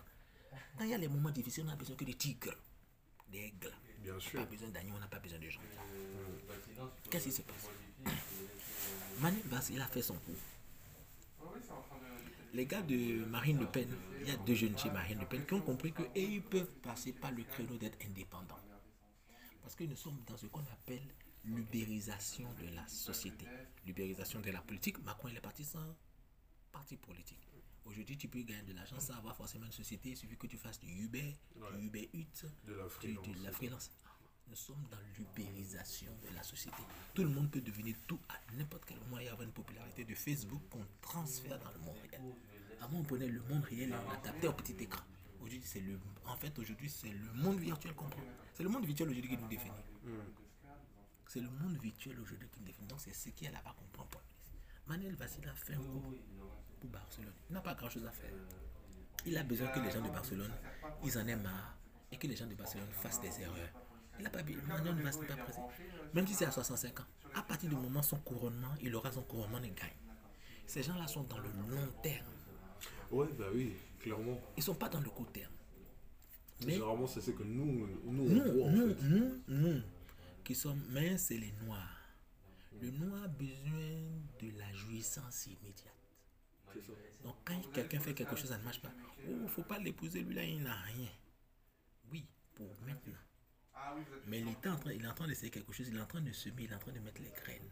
Quand 0.78 0.84
il 0.84 0.90
y 0.90 0.94
a 0.94 0.99
les 0.99 1.08
moments 1.08 1.31
difficiles, 1.31 1.64
on 1.66 1.72
a 1.72 1.75
besoin 1.75 1.96
que 1.96 2.05
des 2.05 2.14
tigres, 2.14 2.55
des 3.28 3.38
aigles. 3.46 3.72
Bien 4.02 4.12
On 4.12 4.14
n'a 4.14 4.20
sûr. 4.20 4.40
pas 4.40 4.46
besoin 4.46 4.69
d'agneaux, 4.69 4.94
on 4.96 5.00
n'a 5.00 5.08
pas 5.08 5.19
besoin 5.19 5.38
de 5.40 5.49
gens. 5.50 5.61
Qu'est-ce 7.10 7.25
qui 7.25 7.32
se 7.32 7.43
passe? 7.43 7.69
Manu 9.20 9.41
Valls, 9.46 9.65
il 9.70 9.81
a 9.81 9.86
fait 9.88 10.03
son 10.03 10.15
coup. 10.15 10.36
Les 12.53 12.67
gars 12.67 12.82
de 12.82 13.24
Marine 13.24 13.58
Le 13.58 13.67
Pen, 13.67 13.88
il 14.20 14.29
y 14.29 14.31
a 14.31 14.36
deux 14.36 14.55
jeunes 14.55 14.79
chez 14.79 14.91
Marine 14.91 15.19
Le 15.19 15.27
Pen 15.27 15.44
qui 15.44 15.55
ont 15.55 15.60
compris 15.60 15.93
qu'ils 15.93 16.43
peuvent 16.43 16.72
passer 16.84 17.12
par 17.12 17.32
le 17.32 17.43
créneau 17.43 17.77
d'être 17.77 17.98
indépendants. 18.06 18.60
Parce 19.74 19.86
que 19.86 19.90
nous 19.90 19.96
sommes 19.96 20.22
dans 20.28 20.36
ce 20.36 20.46
qu'on 20.46 20.60
appelle 20.60 21.02
l'ubérisation 21.44 22.48
de 22.62 22.76
la 22.76 22.86
société, 22.86 23.44
l'ubérisation 23.84 24.38
de 24.40 24.52
la 24.52 24.60
politique. 24.60 25.02
Macron, 25.02 25.26
il 25.32 25.36
est 25.36 25.40
parti 25.40 25.64
sans 25.64 25.96
parti 26.70 26.96
politique. 26.96 27.40
Aujourd'hui, 27.84 28.16
tu 28.16 28.28
peux 28.28 28.43
gagner 28.43 28.62
de 28.62 28.72
l'argent 28.72 29.00
sans 29.00 29.14
avoir 29.14 29.34
forcément 29.34 29.66
une 29.66 29.72
société. 29.72 30.10
Il 30.10 30.16
suffit 30.16 30.36
que 30.36 30.46
tu 30.46 30.56
fasses 30.58 30.78
du 30.78 30.86
Uber, 30.86 31.34
Ouais. 31.56 31.76
du 31.76 31.86
Uber 31.86 32.08
Eats, 32.14 32.46
De 32.64 32.74
la 32.74 32.88
freelance. 32.88 33.26
de 33.26 33.43
la 33.43 33.50
freelance. 33.50 33.90
Nous 34.46 34.54
sommes 34.54 34.86
dans 34.93 34.98
l'ubérisation 35.19 36.12
de 36.22 36.32
la 36.32 36.44
société. 36.44 36.82
Tout 37.12 37.24
le 37.24 37.31
monde 37.31 37.50
peut 37.50 37.60
devenir 37.60 37.96
tout 38.06 38.20
à 38.28 38.54
n'importe 38.54 38.84
quel 38.86 38.98
moment. 39.00 39.19
Il 39.19 39.24
y 39.24 39.28
avait 39.28 39.43
une 39.44 39.50
popularité 39.50 40.04
de 40.04 40.14
Facebook 40.14 40.62
qu'on 40.70 40.86
transfère 41.00 41.58
dans 41.58 41.72
le 41.72 41.78
monde 41.81 41.96
réel. 42.12 42.22
Avant, 42.81 42.98
on 42.98 43.02
prenait 43.02 43.26
le 43.26 43.43
monde 43.43 43.64
réel 43.64 43.90
et 43.90 43.94
on 43.94 44.08
l'adaptait 44.12 44.46
au 44.46 44.52
petit 44.52 44.76
écran. 44.81 45.02
Aujourd'hui, 45.44 45.63
c'est 45.63 45.81
le, 45.81 45.98
en 46.27 46.36
fait, 46.36 46.58
aujourd'hui, 46.58 46.89
c'est 46.89 47.10
le 47.10 47.32
monde 47.34 47.60
virtuel 47.60 47.93
qu'on. 47.93 48.06
C'est 48.55 48.63
le 48.63 48.70
monde 48.70 48.86
virtuel 48.86 49.10
aujourd'hui 49.10 49.29
qui 49.29 49.36
nous 49.36 49.48
définit. 49.48 49.74
C'est 51.27 51.41
le 51.41 51.51
monde 51.51 51.77
virtuel 51.77 52.19
aujourd'hui 52.19 52.48
qui 52.48 52.60
nous 52.60 52.67
définit. 52.67 52.86
Donc, 52.89 53.01
c'est 53.01 53.13
ce 53.13 53.29
qui 53.29 53.44
est 53.44 53.51
là-bas 53.51 53.74
qu'on 53.77 53.84
prend. 53.93 54.08
Manuel 54.86 55.15
Vassil 55.17 55.46
a 55.46 55.53
fait 55.53 55.74
un 55.74 55.82
coup 55.82 56.15
pour 56.81 56.91
Barcelone. 56.91 57.32
Il 57.51 57.53
n'a 57.53 57.60
pas 57.60 57.74
grand-chose 57.74 58.06
à 58.06 58.10
faire. 58.10 58.31
Il 59.27 59.36
a 59.36 59.43
besoin 59.43 59.69
que 59.69 59.81
les 59.81 59.91
gens 59.91 60.01
de 60.01 60.08
Barcelone, 60.08 60.53
ils 61.05 61.19
en 61.19 61.27
aient 61.27 61.36
marre 61.36 61.77
et 62.10 62.17
que 62.17 62.27
les 62.27 62.36
gens 62.36 62.46
de 62.46 62.55
Barcelone 62.55 62.89
fassent 62.91 63.20
des 63.20 63.41
erreurs. 63.43 63.69
Il 64.19 64.24
n'a 64.24 64.31
pas 64.31 64.43
Manuel 64.43 64.96
n'est 64.96 65.27
pas 65.27 65.36
pressé. 65.36 65.60
Même 66.15 66.27
si 66.27 66.32
c'est 66.32 66.46
à 66.46 66.53
65 66.53 67.01
ans, 67.01 67.06
à 67.34 67.43
partir 67.43 67.69
du 67.69 67.77
moment 67.77 68.03
son 68.03 68.19
couronnement, 68.20 68.74
il 68.81 68.94
aura 68.94 69.13
son 69.13 69.22
couronnement 69.22 69.63
et 69.63 69.70
gagne. 69.70 69.91
Ces 70.67 70.82
gens-là 70.82 71.06
sont 71.06 71.24
dans 71.24 71.39
le 71.39 71.51
long 71.51 71.93
terme. 72.03 72.27
Ouais, 73.10 73.29
bah 73.39 73.46
oui, 73.53 73.74
clairement. 74.05 74.39
Ils 74.56 74.63
sont 74.63 74.75
pas 74.75 74.89
dans 74.89 75.01
le 75.01 75.08
court 75.11 75.31
terme. 75.32 75.53
Mais 76.67 76.73
Généralement, 76.75 77.06
c'est 77.06 77.20
ce 77.20 77.31
que 77.32 77.43
nous, 77.43 77.87
nous 77.87 77.99
on 78.06 78.13
nous, 78.13 78.63
en 78.63 78.70
nous, 78.70 78.94
fait. 78.94 79.03
nous, 79.03 79.43
nous, 79.49 79.82
qui 80.44 80.55
sommes, 80.55 80.82
mais 80.91 81.17
c'est 81.19 81.39
les 81.39 81.53
noirs. 81.65 82.01
Le 82.81 82.91
noir 82.91 83.25
a 83.25 83.29
besoin 83.29 83.91
de 84.41 84.58
la 84.58 84.73
jouissance 84.73 85.46
immédiate. 85.46 85.91
Ça. 86.67 86.93
Donc 87.23 87.37
quand 87.44 87.61
quelqu'un 87.73 88.01
fait 88.01 88.15
quelque 88.15 88.37
chose, 88.37 88.51
ça 88.51 88.58
ne 88.58 88.65
marche 88.65 88.82
pas. 88.82 88.93
Oh, 89.29 89.49
faut 89.49 89.63
pas 89.63 89.79
l'épouser, 89.79 90.23
lui 90.23 90.34
là, 90.34 90.44
il 90.44 90.63
n'a 90.63 90.75
rien. 90.75 91.11
Oui, 92.11 92.27
pour 92.55 92.67
maintenant. 92.84 93.13
Mais 94.27 94.41
il 94.41 94.49
est 94.49 94.67
en 94.67 94.77
train, 94.77 94.93
il 94.93 95.05
est 95.05 95.08
en 95.08 95.15
train 95.15 95.29
d'essayer 95.29 95.51
quelque 95.51 95.73
chose, 95.73 95.89
il 95.89 95.96
est 95.96 96.01
en 96.01 96.06
train 96.06 96.20
de 96.20 96.32
semer, 96.32 96.65
il 96.65 96.73
est 96.73 96.75
en 96.75 96.79
train 96.79 96.93
de 96.93 97.01
mettre 97.01 97.20
les 97.23 97.31
graines. 97.31 97.70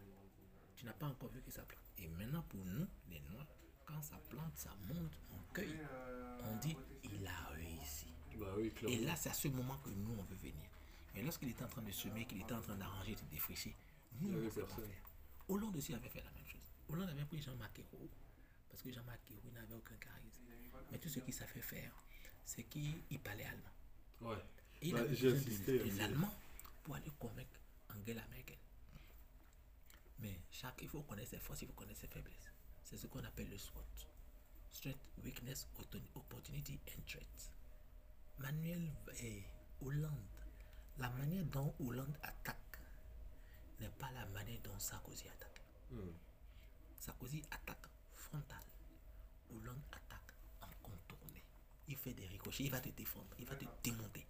Tu 0.75 0.85
n'as 0.85 0.93
pas 0.93 1.07
encore 1.07 1.29
vu 1.29 1.41
que 1.41 1.51
ça 1.51 1.63
plante. 1.63 1.83
Et 1.97 2.07
maintenant, 2.07 2.43
pour 2.49 2.63
nous, 2.65 2.87
les 3.09 3.19
noirs, 3.31 3.47
Quand 3.85 4.01
ça 4.01 4.17
plante, 4.29 4.55
ça 4.55 4.69
monte, 4.87 5.19
on 5.31 5.53
cueille. 5.53 5.77
On 6.43 6.55
dit, 6.57 6.75
il 7.03 7.25
a 7.27 7.49
réussi. 7.53 8.07
Bah 8.37 8.47
oui, 8.57 8.73
Et 8.87 8.97
là, 8.99 9.15
c'est 9.15 9.29
à 9.29 9.33
ce 9.33 9.47
moment 9.47 9.77
que 9.77 9.89
nous, 9.89 10.15
on 10.17 10.23
veut 10.23 10.35
venir. 10.35 10.69
Mais 11.13 11.21
lorsqu'il 11.21 11.49
était 11.49 11.63
en 11.63 11.67
train 11.67 11.81
de 11.83 11.91
semer, 11.91 12.25
qu'il 12.25 12.41
était 12.41 12.53
en 12.53 12.61
train 12.61 12.75
d'arranger, 12.75 13.15
de 13.15 13.21
défricher, 13.29 13.75
nous, 14.19 14.29
on 14.29 14.41
ne 14.41 14.49
sait 14.49 14.61
pas 14.61 14.67
faire. 14.75 15.09
Hollande 15.47 15.75
aussi 15.75 15.93
avait 15.93 16.09
fait 16.09 16.23
la 16.23 16.31
même 16.31 16.45
chose. 16.47 16.61
Hollande 16.89 17.09
avait 17.09 17.25
pris 17.25 17.41
Jean-Marc 17.41 17.77
Ayrault, 17.79 18.09
parce 18.69 18.81
que 18.81 18.91
Jean-Marc 18.91 19.19
Ayrault 19.29 19.51
n'avait 19.53 19.75
aucun 19.75 19.95
charisme. 19.95 20.41
Mais 20.91 20.97
tout 20.97 21.09
ce 21.09 21.19
qu'il 21.19 21.33
savait 21.33 21.61
faire, 21.61 21.93
c'est 22.43 22.63
qu'il 22.63 22.95
il 23.11 23.19
parlait 23.19 23.45
allemand. 23.45 23.71
Ouais. 24.21 24.37
Et 24.81 24.87
il 24.87 24.93
Bah, 24.93 24.99
avait 25.01 25.09
besoin 25.09 25.31
de, 25.31 25.35
de 25.77 25.83
aussi. 25.83 25.97
l'allemand 25.97 26.33
pour 26.83 26.95
aller 26.95 27.11
convaincre 27.19 27.59
Angela 27.89 28.23
Merkel. 28.31 28.57
Mais 30.19 30.39
chaque, 30.51 30.81
il 30.81 30.87
faut 30.89 31.01
connaître 31.03 31.29
ses 31.29 31.39
forces, 31.39 31.61
il 31.61 31.67
faut 31.67 31.73
connaître 31.73 31.99
ses 31.99 32.07
faiblesses. 32.07 32.51
C'est 32.83 32.97
ce 32.97 33.07
qu'on 33.07 33.23
appelle 33.23 33.49
le 33.49 33.57
SWOT. 33.57 33.83
Strength, 34.69 34.99
Weakness, 35.23 35.67
Opportunity 36.15 36.79
and 36.89 37.01
Threat. 37.07 37.51
Manuel 38.39 38.91
eh, 39.21 39.43
Hollande, 39.81 40.11
la 40.97 41.09
manière 41.11 41.45
dont 41.45 41.73
Hollande 41.79 42.17
attaque 42.23 42.79
n'est 43.79 43.89
pas 43.89 44.11
la 44.11 44.25
manière 44.27 44.59
dont 44.63 44.77
Sarkozy 44.79 45.27
attaque. 45.29 45.61
Hmm. 45.91 46.11
Sarkozy 46.99 47.41
attaque 47.51 47.87
frontal. 48.15 48.63
Hollande 49.51 49.81
attaque 49.91 50.33
en 50.61 50.67
contourné. 50.81 51.43
Il 51.87 51.95
fait 51.95 52.13
des 52.13 52.25
ricochets, 52.27 52.63
il 52.63 52.71
va 52.71 52.79
te 52.79 52.89
défendre, 52.89 53.35
il 53.39 53.45
va 53.45 53.55
te 53.55 53.65
démonter. 53.83 54.25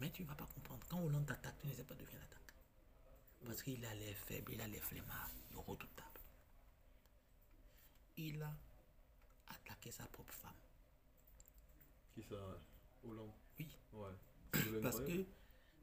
Mais 0.00 0.10
tu 0.10 0.22
ne 0.22 0.28
vas 0.28 0.34
pas 0.34 0.46
comprendre. 0.46 0.84
Quand 0.88 1.00
Hollande 1.00 1.26
t'attaque, 1.26 1.58
tu 1.60 1.68
ne 1.68 1.74
sais 1.74 1.84
pas 1.84 1.94
d'où 1.94 2.04
vient 2.04 2.18
l'attaque. 2.18 2.54
Parce 3.44 3.62
qu'il 3.62 3.84
a 3.84 3.94
les 3.94 4.14
faibles, 4.14 4.52
il 4.52 4.60
a 4.60 4.66
les 4.66 4.80
flemmards, 4.80 5.30
le 5.52 5.58
redoutable. 5.58 6.15
Il 8.16 8.42
a 8.42 8.52
attaqué 9.48 9.90
sa 9.90 10.04
propre 10.06 10.32
femme. 10.34 10.54
Qui 12.14 12.22
ça 12.22 12.36
Hollande? 13.04 13.30
Oui, 13.58 13.68
Ouais. 13.92 14.80
Parce 14.82 15.00
que 15.00 15.24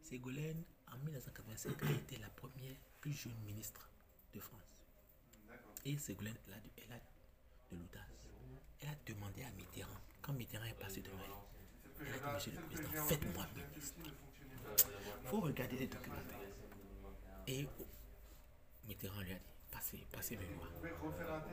Ségolène, 0.02 0.64
en 0.92 0.98
1985, 0.98 1.84
a 1.84 1.92
été 1.92 2.18
la 2.18 2.30
première 2.32 2.76
plus 3.00 3.14
jeune 3.14 3.38
ministre 3.46 3.90
de 4.34 4.40
France. 4.40 4.62
Et 5.86 5.98
Ségolène, 5.98 6.38
elle 6.48 6.54
a, 6.54 6.60
du- 6.60 6.72
elle 6.78 6.92
a 6.94 7.00
de 7.72 7.78
l'audace. 7.78 8.26
Elle 8.82 8.90
a 8.90 8.96
demandé 9.06 9.44
à 9.44 9.52
Mitterrand, 9.52 10.00
quand 10.22 10.34
Mitterrand 10.34 10.66
est 10.66 10.74
passé 10.80 11.02
devant 11.02 11.18
elle, 11.24 12.08
elle 12.08 12.14
a 12.14 12.18
dit, 12.18 12.34
Monsieur 12.34 12.52
le 12.52 12.62
Président, 12.68 13.04
faites-moi 13.06 13.48
ministre. 13.56 13.96
Il 15.24 15.28
faut 15.30 15.40
regarder 15.42 15.78
les 15.78 15.88
documentaires. 15.88 16.40
Et 17.48 17.68
oh, 17.80 17.86
Mitterrand 18.88 19.22
lui 19.22 19.32
a 19.34 19.40
dit, 19.40 19.53
passez, 19.84 20.08
passez 20.12 20.40
moi. 20.56 20.68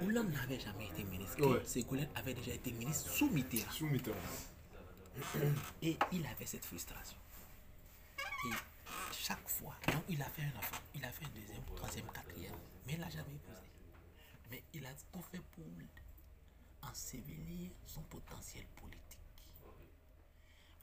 Hollande 0.02 0.32
n'avait 0.32 0.60
jamais 0.60 0.86
été 0.86 1.04
ministre. 1.04 1.44
Ouais. 1.46 1.64
Ségolène 1.64 2.08
avait 2.14 2.34
déjà 2.34 2.52
été 2.52 2.72
ministre 2.72 3.10
sous 3.10 3.28
Mitterrand. 3.30 3.70
Sous 3.72 3.86
Mitterrand. 3.86 4.18
Et 5.82 5.96
il 6.12 6.26
avait 6.26 6.46
cette 6.46 6.64
frustration. 6.64 7.18
Et 8.46 8.54
chaque 9.12 9.48
fois, 9.48 9.74
donc 9.88 10.02
il 10.08 10.20
a 10.22 10.26
fait 10.26 10.42
un 10.42 10.58
enfant, 10.58 10.80
il 10.94 11.04
a 11.04 11.10
fait 11.10 11.26
un 11.26 11.30
deuxième, 11.30 11.62
troisième, 11.76 12.06
quatrième, 12.12 12.54
mais 12.86 12.94
il 12.94 13.00
n'a 13.00 13.10
jamais 13.10 13.34
épousé. 13.34 13.68
Mais 14.50 14.62
il 14.72 14.86
a 14.86 14.94
tout 15.12 15.22
fait 15.22 15.42
pour 15.52 15.64
ensevelir 16.88 17.70
son 17.86 18.02
potentiel 18.02 18.64
politique. 18.80 19.18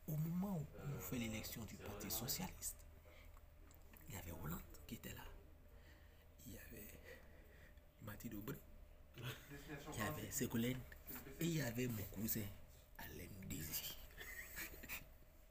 Au 0.07 0.15
moment 0.15 0.57
où 0.57 0.65
on 0.95 0.99
fait 0.99 1.17
l'élection 1.17 1.63
du 1.65 1.75
Parti 1.75 2.11
Socialiste, 2.11 2.77
il 4.07 4.15
y 4.15 4.17
avait 4.17 4.31
Hollande 4.31 4.61
qui 4.85 4.95
était 4.95 5.13
là. 5.13 5.23
Aubry. 8.25 8.57
Il 9.17 9.99
y 9.99 10.01
avait 10.01 10.31
Ségolène. 10.31 10.79
Et 11.39 11.45
il 11.45 11.57
y 11.57 11.61
avait 11.61 11.87
mon 11.87 12.03
cousin, 12.05 12.41
Alain 12.97 13.27
Désir. 13.47 13.95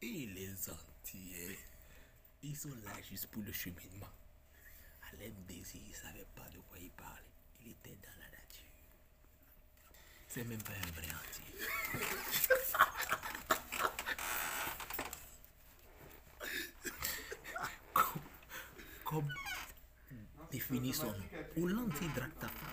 Et 0.03 0.27
les 0.27 0.71
Antillais, 0.71 1.59
ils 2.43 2.57
sont 2.57 2.75
là 2.85 3.01
juste 3.09 3.27
pour 3.29 3.43
le 3.43 3.53
cheminement. 3.53 4.11
Alain 5.13 5.31
Désir, 5.47 5.81
il 5.85 5.91
ne 5.91 5.97
savait 5.97 6.27
pas 6.35 6.49
de 6.51 6.59
quoi 6.69 6.79
il 6.79 6.91
parlait. 6.91 7.23
Il 7.65 7.71
était 7.71 7.97
dans 8.03 8.19
la 8.21 8.29
nature. 8.31 8.73
C'est 10.29 10.45
même 10.45 10.63
pas 10.63 10.73
un 10.73 10.91
vrai 10.93 11.09
entier. 11.13 11.45
Comme, 17.95 18.21
comme 19.05 19.29
définit 20.87 20.93
son 20.93 21.07
nom. 21.07 21.63
Hollande, 21.63 21.93
il 22.03 22.13
drague 22.13 22.39
ta 22.39 22.49
femme. 22.49 22.69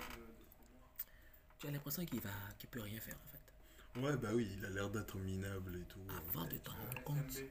Tu 1.58 1.66
as 1.66 1.70
l'impression 1.70 2.04
qu'il 2.04 2.20
va, 2.20 2.30
qu'il 2.58 2.68
peut 2.68 2.80
rien 2.80 3.00
faire 3.00 3.16
en 3.16 3.28
fait. 3.28 4.00
Ouais, 4.00 4.16
bah 4.16 4.30
oui, 4.34 4.50
il 4.56 4.64
a 4.64 4.70
l'air 4.70 4.90
d'être 4.90 5.16
minable 5.18 5.76
et 5.76 5.84
tout. 5.84 6.00
Avant 6.10 6.44
de 6.46 6.56
t'en 6.58 6.72
rendre 6.72 7.02
compte, 7.04 7.42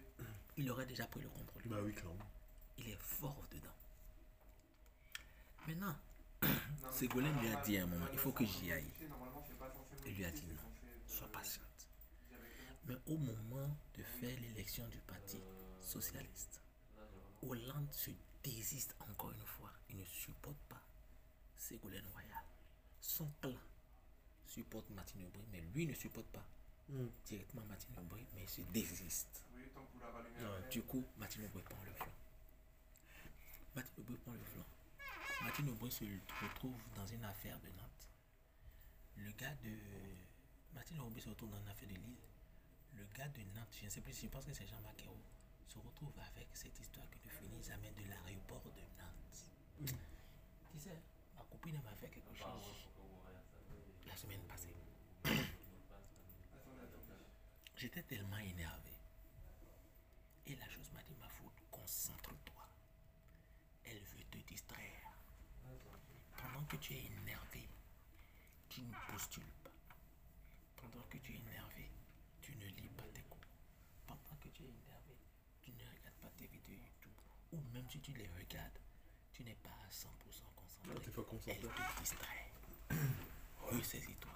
il 0.57 0.69
aurait 0.69 0.85
déjà 0.85 1.05
pris 1.07 1.21
le 1.21 1.29
contrôle. 1.29 1.61
Bah 1.65 1.77
oui, 1.83 1.93
clairement. 1.93 2.29
Il 2.77 2.89
est 2.89 2.99
fort 2.99 3.43
dedans. 3.51 3.69
Maintenant, 5.67 5.95
Ségolène 6.91 7.39
lui 7.39 7.47
a 7.47 7.61
dit 7.61 7.77
à 7.77 7.83
un 7.83 7.87
moment, 7.87 8.07
il 8.11 8.19
faut 8.19 8.31
que 8.31 8.45
j'y 8.45 8.71
aille. 8.71 8.91
Il 10.05 10.15
lui 10.15 10.25
a 10.25 10.31
dit 10.31 10.45
non, 10.47 10.69
sois 11.07 11.31
patiente. 11.31 11.63
Mais 12.85 12.95
au 13.07 13.17
moment 13.17 13.77
de 13.97 14.03
faire 14.03 14.37
l'élection 14.41 14.85
du 14.89 14.97
Parti 14.99 15.39
Socialiste, 15.79 16.61
Hollande 17.41 17.91
se 17.91 18.11
désiste 18.43 18.95
encore 19.09 19.31
une 19.31 19.45
fois. 19.45 19.71
Il 19.89 19.97
ne 19.97 20.05
supporte 20.05 20.57
pas 20.69 20.81
Ségolène 21.55 22.07
Royal. 22.13 22.43
Son 22.99 23.31
clan 23.41 23.57
supporte 24.45 24.89
Martine 24.91 25.25
Aubry, 25.25 25.45
mais 25.51 25.61
lui 25.73 25.87
ne 25.87 25.93
supporte 25.93 26.27
pas 26.27 26.45
directement 27.25 27.65
Martine 27.65 27.97
Aubry, 27.97 28.25
mais 28.35 28.43
il 28.43 28.49
se 28.49 28.61
désiste. 28.61 29.43
Du 30.69 30.83
coup, 30.83 31.05
Martine 31.17 31.45
Aubry 31.45 31.63
prend 31.63 31.83
le 31.83 31.93
flanc. 31.93 32.11
Martine 33.75 33.93
Aubry 33.99 34.17
prend 34.17 34.33
le 34.33 34.43
flanc. 34.43 34.65
Martine 35.41 35.69
Aubry 35.69 35.91
se 35.91 36.03
retrouve 36.41 36.79
dans 36.95 37.05
une 37.07 37.23
affaire 37.25 37.59
de 37.59 37.67
Nantes. 37.69 38.09
Le 39.17 39.31
gars 39.31 39.55
de. 39.63 39.77
Martine 40.73 40.99
Aubry 40.99 41.21
se 41.21 41.29
retrouve 41.29 41.49
dans 41.49 41.59
une 41.61 41.69
affaire 41.69 41.87
de 41.87 41.95
Lille. 41.95 42.17
Le 42.95 43.05
gars 43.15 43.27
de 43.29 43.41
Nantes, 43.55 43.75
je 43.79 43.85
ne 43.85 43.89
sais 43.89 44.01
plus, 44.01 44.13
je 44.13 44.27
pense 44.27 44.45
que 44.45 44.53
c'est 44.53 44.67
Jean 44.67 44.79
Maquero, 44.81 45.17
se 45.67 45.79
retrouve 45.79 46.13
avec 46.19 46.47
cette 46.53 46.79
histoire 46.79 47.09
qui 47.09 47.19
ne 47.25 47.31
finit 47.31 47.63
jamais 47.63 47.91
de 47.91 48.03
l'aéroport 48.09 48.63
de 48.75 48.81
Nantes. 48.99 49.45
Tu 50.71 50.79
sais, 50.79 51.01
ma 51.35 51.43
copine 51.43 51.81
m'a 51.83 51.95
fait 51.95 52.09
quelque 52.09 52.33
chose 52.35 52.87
la 54.07 54.15
semaine 54.15 54.43
passée. 54.47 54.75
J'étais 57.75 58.03
tellement 58.03 58.37
énervé. 58.37 58.91
Et 60.45 60.55
la 60.55 60.67
chose 60.69 60.91
m'a 60.93 61.01
dit, 61.03 61.15
ma 61.19 61.29
faute, 61.29 61.59
concentre-toi. 61.71 62.67
Elle 63.85 63.99
veut 63.99 64.23
te 64.29 64.37
distraire. 64.37 65.17
Pendant 66.37 66.63
que 66.65 66.75
tu 66.77 66.93
es 66.93 67.05
énervé, 67.05 67.69
tu 68.69 68.81
ne 68.81 68.93
postules 69.11 69.43
pas. 69.63 69.71
Pendant 70.75 71.03
que 71.09 71.17
tu 71.17 71.33
es 71.33 71.37
énervé, 71.37 71.89
tu 72.41 72.55
ne 72.55 72.65
lis 72.67 72.89
pas 72.89 73.07
tes 73.13 73.21
cours. 73.23 73.39
Pendant 74.05 74.35
que 74.41 74.49
tu 74.49 74.63
es 74.63 74.67
énervé, 74.67 75.17
tu 75.61 75.71
ne 75.71 75.83
regardes 75.89 76.15
pas 76.21 76.29
tes 76.37 76.47
vidéos 76.47 76.77
YouTube. 76.77 77.13
Tu 78.01 78.11
les 78.13 78.27
regardes, 78.27 78.79
tu 79.31 79.43
n'es 79.43 79.55
pas 79.61 79.69
à 79.69 79.89
100% 79.89 80.07
concentré. 80.55 81.05
T'es 81.05 81.11
pas 81.11 81.21
concentré. 81.21 81.59
Elle 81.61 81.69
te 81.69 81.99
distrait. 81.99 82.51
Ressaisis-toi. 83.61 84.31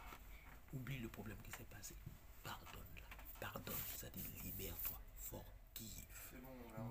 Oublie 0.74 1.00
le 1.00 1.10
problème 1.10 1.38
qui 1.42 1.52
s'est 1.52 1.66
passé. 1.66 1.96
Pardonne-la. 2.44 3.04
Pardonne. 3.40 3.76
Ça 3.98 4.10
dit 4.12 4.24
libère-toi. 4.44 5.02
Forgive. 5.18 6.40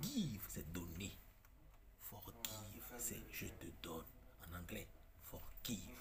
Give, 0.03 0.43
c'est 0.49 0.71
donner. 0.73 1.17
Forgive, 2.01 2.85
c'est 2.99 3.23
je 3.31 3.47
te 3.47 3.67
donne. 3.81 4.05
En 4.51 4.59
anglais, 4.59 4.89
forgive. 5.23 5.95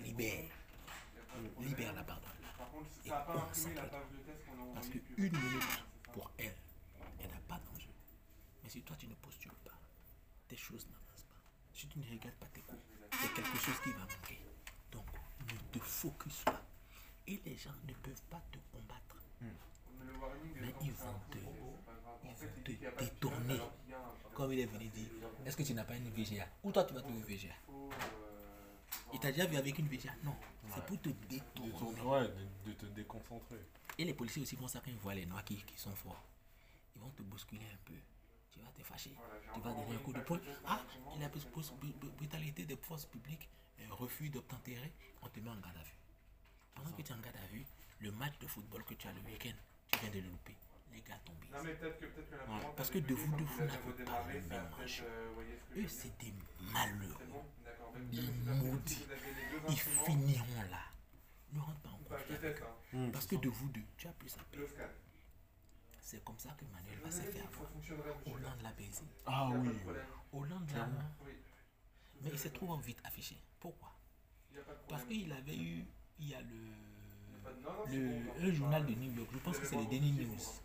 Libère. 0.00 0.50
Libère-la, 1.60 2.02
pardonne-la. 2.02 2.48
Et 3.04 3.10
concentre-toi. 3.32 4.08
Parce 4.74 4.88
que 4.88 4.98
une 5.16 5.32
minute, 5.32 5.84
pour 6.12 6.32
elle, 6.36 6.46
elle 6.46 6.52
n'a 6.52 6.52
pas 6.52 6.54
d'enjeu. 6.54 6.65
Mais 8.66 8.72
si 8.72 8.82
toi, 8.82 8.96
tu 8.98 9.06
ne 9.06 9.14
postules 9.14 9.52
pas, 9.64 9.78
tes 10.48 10.56
choses 10.56 10.88
n'avancent 10.88 11.22
pas. 11.22 11.36
Si 11.72 11.86
tu 11.86 12.00
ne 12.00 12.04
regardes 12.04 12.34
pas 12.34 12.46
tes 12.46 12.62
cours, 12.62 12.80
il 13.12 13.22
y 13.22 13.24
a 13.24 13.28
quelque 13.28 13.58
chose 13.58 13.78
qui 13.84 13.92
va 13.92 14.00
manquer. 14.00 14.40
Donc, 14.90 15.06
ne 15.40 15.56
te 15.70 15.78
focus 15.78 16.42
pas. 16.42 16.60
Et 17.28 17.40
les 17.44 17.56
gens 17.56 17.70
ne 17.86 17.94
peuvent 17.94 18.22
pas 18.28 18.42
te 18.50 18.58
combattre. 18.72 19.18
Mais 19.40 20.74
ils 20.82 20.92
vont 20.94 21.20
te, 21.30 21.38
ils 22.24 22.34
vont 22.34 22.62
te 22.64 23.04
détourner. 23.04 23.60
Comme 24.34 24.52
il 24.52 24.58
est 24.58 24.66
venu 24.66 24.88
dire, 24.88 25.10
est-ce 25.44 25.56
que 25.56 25.62
tu 25.62 25.72
n'as 25.72 25.84
pas 25.84 25.94
une 25.94 26.10
VGA 26.10 26.48
Ou 26.64 26.72
toi, 26.72 26.82
tu 26.82 26.92
vas 26.94 27.02
trouver 27.02 27.22
VGA 27.22 27.54
Il 29.12 29.20
t'a 29.20 29.30
déjà 29.30 29.46
vu 29.46 29.56
avec 29.58 29.78
une 29.78 29.86
VGA 29.86 30.10
Non, 30.24 30.34
c'est 30.74 30.84
pour 30.86 31.00
te 31.00 31.10
détourner. 31.10 32.00
Ouais, 32.00 32.26
de, 32.26 32.70
de 32.70 32.72
te 32.74 32.86
déconcentrer. 32.86 33.60
Et 33.96 34.04
les 34.04 34.14
policiers 34.14 34.42
aussi 34.42 34.56
font 34.56 34.66
ça 34.66 34.80
quand 34.84 34.90
ils 34.90 34.98
voient 34.98 35.14
les 35.14 35.24
noirs 35.26 35.44
qui, 35.44 35.54
qui 35.54 35.78
sont 35.78 35.94
forts. 35.94 36.24
Ils 36.96 37.00
vont 37.00 37.10
te 37.10 37.22
bousculer 37.22 37.66
un 37.72 37.78
peu. 37.84 37.94
Tu 38.56 38.62
vas 38.62 38.70
te 38.72 38.82
fâcher. 38.82 39.14
Tu 39.54 39.60
vas 39.60 39.70
donner 39.72 39.94
un 39.94 39.98
coup 39.98 40.12
de 40.12 40.20
poing. 40.20 40.40
Ah, 40.66 40.80
il 41.16 41.22
a 41.24 41.28
plus 41.28 41.46
brutalité 42.16 42.64
des 42.64 42.76
forces 42.76 43.04
publiques, 43.06 43.48
un 43.88 43.94
refus 43.94 44.30
d'obtempérer, 44.30 44.92
on 45.22 45.28
te 45.28 45.40
met 45.40 45.50
en 45.50 45.56
garde 45.56 45.76
à 45.76 45.82
vue. 45.82 45.96
Pendant 46.74 46.90
que 46.92 47.02
tu 47.02 47.12
es 47.12 47.14
en 47.14 47.18
garde 47.20 47.36
à 47.36 47.46
vue, 47.48 47.66
le 48.00 48.10
match 48.12 48.38
de 48.38 48.46
football 48.46 48.84
que 48.84 48.94
tu 48.94 49.06
as 49.08 49.12
le 49.12 49.20
week-end, 49.22 49.54
tu 49.92 49.98
viens 50.00 50.10
de 50.10 50.20
le 50.20 50.28
louper. 50.30 50.56
Les 50.92 51.02
gars 51.02 51.18
tombent. 51.24 51.36
Non, 51.52 51.62
mais 51.62 51.74
peut-être 51.74 51.98
que, 52.00 52.06
peut-être 52.06 52.30
que 52.30 52.36
Voilà, 52.36 52.52
l'imprimante 52.52 52.76
parce 52.76 52.90
que 52.90 52.98
de 52.98 53.14
vous 53.14 53.36
deux, 53.36 53.44
vous 53.44 53.64
n'avez 53.64 54.04
pas 54.04 54.24
le 54.32 54.40
même 54.40 54.70
match. 54.78 55.02
euh, 55.04 55.32
Eux, 55.76 55.88
c'est 55.88 56.16
des 56.18 56.32
malheureux. 56.72 57.26
Des 58.10 58.30
maudits. 58.46 59.06
Ils 59.68 59.78
finiront 59.78 60.62
là. 60.70 60.84
Ne 61.52 61.60
rentre 61.60 61.80
pas 61.80 61.90
en 61.90 61.98
conflit 61.98 62.36
hein. 62.94 63.10
Parce 63.12 63.26
que 63.26 63.36
de 63.36 63.48
vous 63.48 63.68
deux, 63.68 63.82
tu 63.96 64.06
as 64.08 64.12
plus 64.12 64.34
à 64.38 64.42
payer. 64.44 64.66
C'est 66.06 66.22
comme 66.22 66.38
ça 66.38 66.50
que 66.56 66.64
Manuel 66.66 67.00
va 67.00 67.10
se 67.10 67.20
faire 67.22 67.44
avoir. 67.46 67.68
Hollande 68.26 68.62
l'a 68.62 68.70
baisé. 68.74 69.02
Ah 69.26 69.48
oui. 69.50 69.70
Hollande 70.32 70.70
l'a. 70.70 70.88
Oui. 71.24 71.32
Mais 72.22 72.30
il 72.32 72.38
s'est 72.38 72.50
trop 72.50 72.76
vite 72.76 73.00
affiché. 73.02 73.36
Pourquoi? 73.58 73.92
Parce 74.88 75.02
qu'il 75.04 75.32
avait 75.32 75.56
eu. 75.58 75.84
Il 76.20 76.28
y 76.28 76.34
a 76.36 76.40
le. 76.42 76.54
Le 77.88 78.48
un 78.48 78.52
journal 78.54 78.84
pas- 78.84 78.88
de 78.90 78.94
New 78.94 79.12
York, 79.14 79.30
je 79.32 79.38
pense 79.38 79.58
que 79.58 79.66
c'est 79.66 79.74
le 79.76 79.86
Daily 79.86 80.12
News. 80.12 80.32
chiffres, 80.38 80.62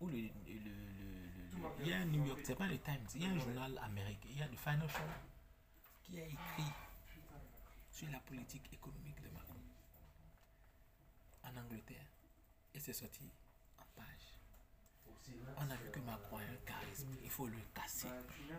Ou 0.00 0.06
le. 0.08 0.16
le, 0.16 0.28
le- 0.46 1.70
il 1.80 1.88
y 1.88 1.92
a 1.92 1.98
un 1.98 2.04
New 2.06 2.24
York, 2.26 2.40
c'est 2.42 2.54
pas 2.56 2.66
le 2.68 2.78
Times, 2.78 3.06
il 3.16 3.22
y 3.22 3.26
a 3.26 3.30
un 3.30 3.38
journal 3.38 3.78
américain, 3.82 4.28
il 4.30 4.38
y 4.38 4.42
a 4.42 4.46
le 4.48 4.56
Financial 4.56 5.10
qui 6.04 6.18
a 6.20 6.24
écrit 6.26 6.72
sur 7.92 8.08
la 8.10 8.20
politique 8.20 8.72
économique 8.72 9.20
de 9.22 9.28
Macron 9.28 9.60
en 11.44 11.56
Angleterre. 11.58 12.06
Et 12.74 12.80
c'est 12.80 12.92
sorti 12.94 13.24
en 13.24 13.45
page. 13.96 14.26
On 15.58 15.70
a 15.70 15.74
vu 15.76 15.90
que 15.92 15.98
Macron 16.00 16.36
a 16.38 16.40
un 16.42 16.56
charisme, 16.66 17.08
il 17.24 17.30
faut 17.30 17.46
le 17.46 17.56
casser. 17.74 18.08
Euh, 18.08 18.52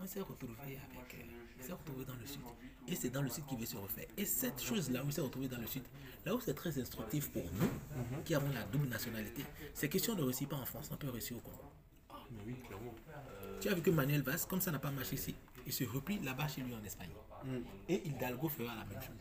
On 0.00 0.06
s'est 0.06 0.20
retrouvé 0.20 0.54
avec. 0.60 0.78
je- 1.10 1.16
euh, 1.22 1.26
vais 1.58 1.64
s'est 1.64 1.72
retrouvé 1.72 2.04
dans 2.04 2.14
le 2.14 2.26
sud. 2.26 2.40
Et 2.86 2.94
c'est 2.94 3.10
dans 3.10 3.22
le 3.22 3.28
sud 3.30 3.44
qu'il 3.46 3.58
veut 3.58 3.66
se 3.66 3.76
refaire. 3.76 4.06
Et 4.16 4.24
cette 4.24 4.62
chose-là 4.62 5.02
où 5.02 5.06
il 5.06 5.12
s'est 5.12 5.20
retrouvé 5.20 5.48
dans 5.48 5.58
le 5.58 5.66
sud, 5.66 5.82
là 6.24 6.34
où 6.34 6.40
c'est 6.40 6.54
très 6.54 6.78
instructif 6.80 7.30
pour 7.32 7.44
nous, 7.52 8.22
qui 8.24 8.34
avons 8.34 8.50
la 8.50 8.62
double 8.64 8.88
nationalité, 8.88 9.44
c'est 9.74 9.88
question 9.88 10.14
de 10.14 10.22
réussir 10.22 10.48
pas 10.48 10.56
en 10.56 10.64
France, 10.66 10.88
on 10.92 10.96
peut 10.96 11.08
réussir 11.10 11.36
au 11.36 11.40
Congo. 11.40 11.64
Ah, 12.10 12.14
mais 12.30 12.42
oui, 12.46 12.56
clairement. 12.66 12.94
Tu 13.60 13.68
as 13.68 13.74
vu 13.74 13.82
que 13.82 13.90
Manuel 13.90 14.22
Valls, 14.22 14.46
comme 14.48 14.60
ça 14.60 14.70
n'a 14.70 14.78
pas 14.78 14.90
marché 14.90 15.14
ici, 15.14 15.34
il 15.66 15.72
se 15.72 15.84
replie 15.84 16.18
là-bas 16.20 16.46
chez 16.48 16.60
lui 16.60 16.74
en 16.74 16.84
Espagne. 16.84 17.10
Et 17.88 18.06
Hidalgo 18.08 18.48
fera 18.48 18.74
la 18.74 18.84
même 18.84 19.00
chose. 19.02 19.16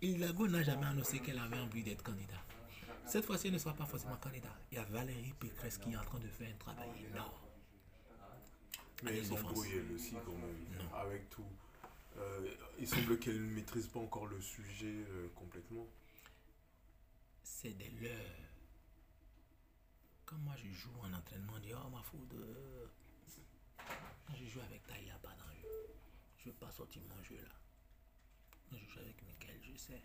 Hidalgo 0.00 0.46
n'a 0.48 0.62
jamais 0.62 0.86
annoncé 0.86 1.18
qu'elle 1.20 1.38
avait 1.38 1.58
envie 1.58 1.82
d'être 1.82 2.02
candidat. 2.02 2.40
Cette 3.10 3.24
fois-ci, 3.24 3.48
elle 3.48 3.54
ne 3.54 3.58
sera 3.58 3.74
pas 3.74 3.86
forcément 3.86 4.16
candidat. 4.16 4.54
Il 4.70 4.76
y 4.76 4.78
a 4.78 4.84
Valérie 4.84 5.34
Pécresse 5.38 5.78
qui 5.78 5.92
est 5.92 5.96
en 5.96 6.02
train 6.04 6.18
de 6.20 6.28
faire 6.28 6.48
un 6.48 6.58
travail 6.58 6.88
énorme. 7.12 7.32
Mais 9.02 9.24
s'embrouille 9.24 9.52
Français. 9.54 9.70
elle 9.76 9.92
aussi 9.94 10.12
quand 10.24 10.32
même. 10.32 10.88
Avec 10.94 11.28
tout. 11.30 11.44
Euh, 12.18 12.54
il 12.78 12.86
semble 12.86 13.18
qu'elle 13.18 13.40
ne 13.40 13.54
maîtrise 13.54 13.86
pas 13.88 13.98
encore 14.00 14.26
le 14.26 14.40
sujet 14.40 15.04
euh, 15.08 15.28
complètement. 15.34 15.86
c'est 17.42 17.70
des 17.76 17.90
leurs. 18.00 18.12
Quand 20.26 20.36
moi 20.38 20.54
je 20.56 20.68
joue 20.70 20.90
en 21.02 21.12
entraînement, 21.12 21.54
on 21.56 21.58
dit 21.60 21.72
Oh 21.74 21.88
ma 21.88 22.02
faute. 22.02 22.32
euh, 22.34 22.86
Quand 24.26 24.34
je 24.34 24.44
joue 24.44 24.60
avec 24.60 24.86
Taïa, 24.86 25.18
pas 25.22 25.30
d'enjeu. 25.34 25.68
Je 26.38 26.48
ne 26.48 26.52
veux 26.52 26.58
pas 26.58 26.70
sortir 26.70 27.02
mon 27.08 27.22
jeu 27.24 27.36
là. 27.42 27.54
Quand 28.70 28.76
je 28.76 28.86
joue 28.92 29.00
avec 29.00 29.20
Michael, 29.22 29.58
je 29.62 29.76
sers. 29.76 29.98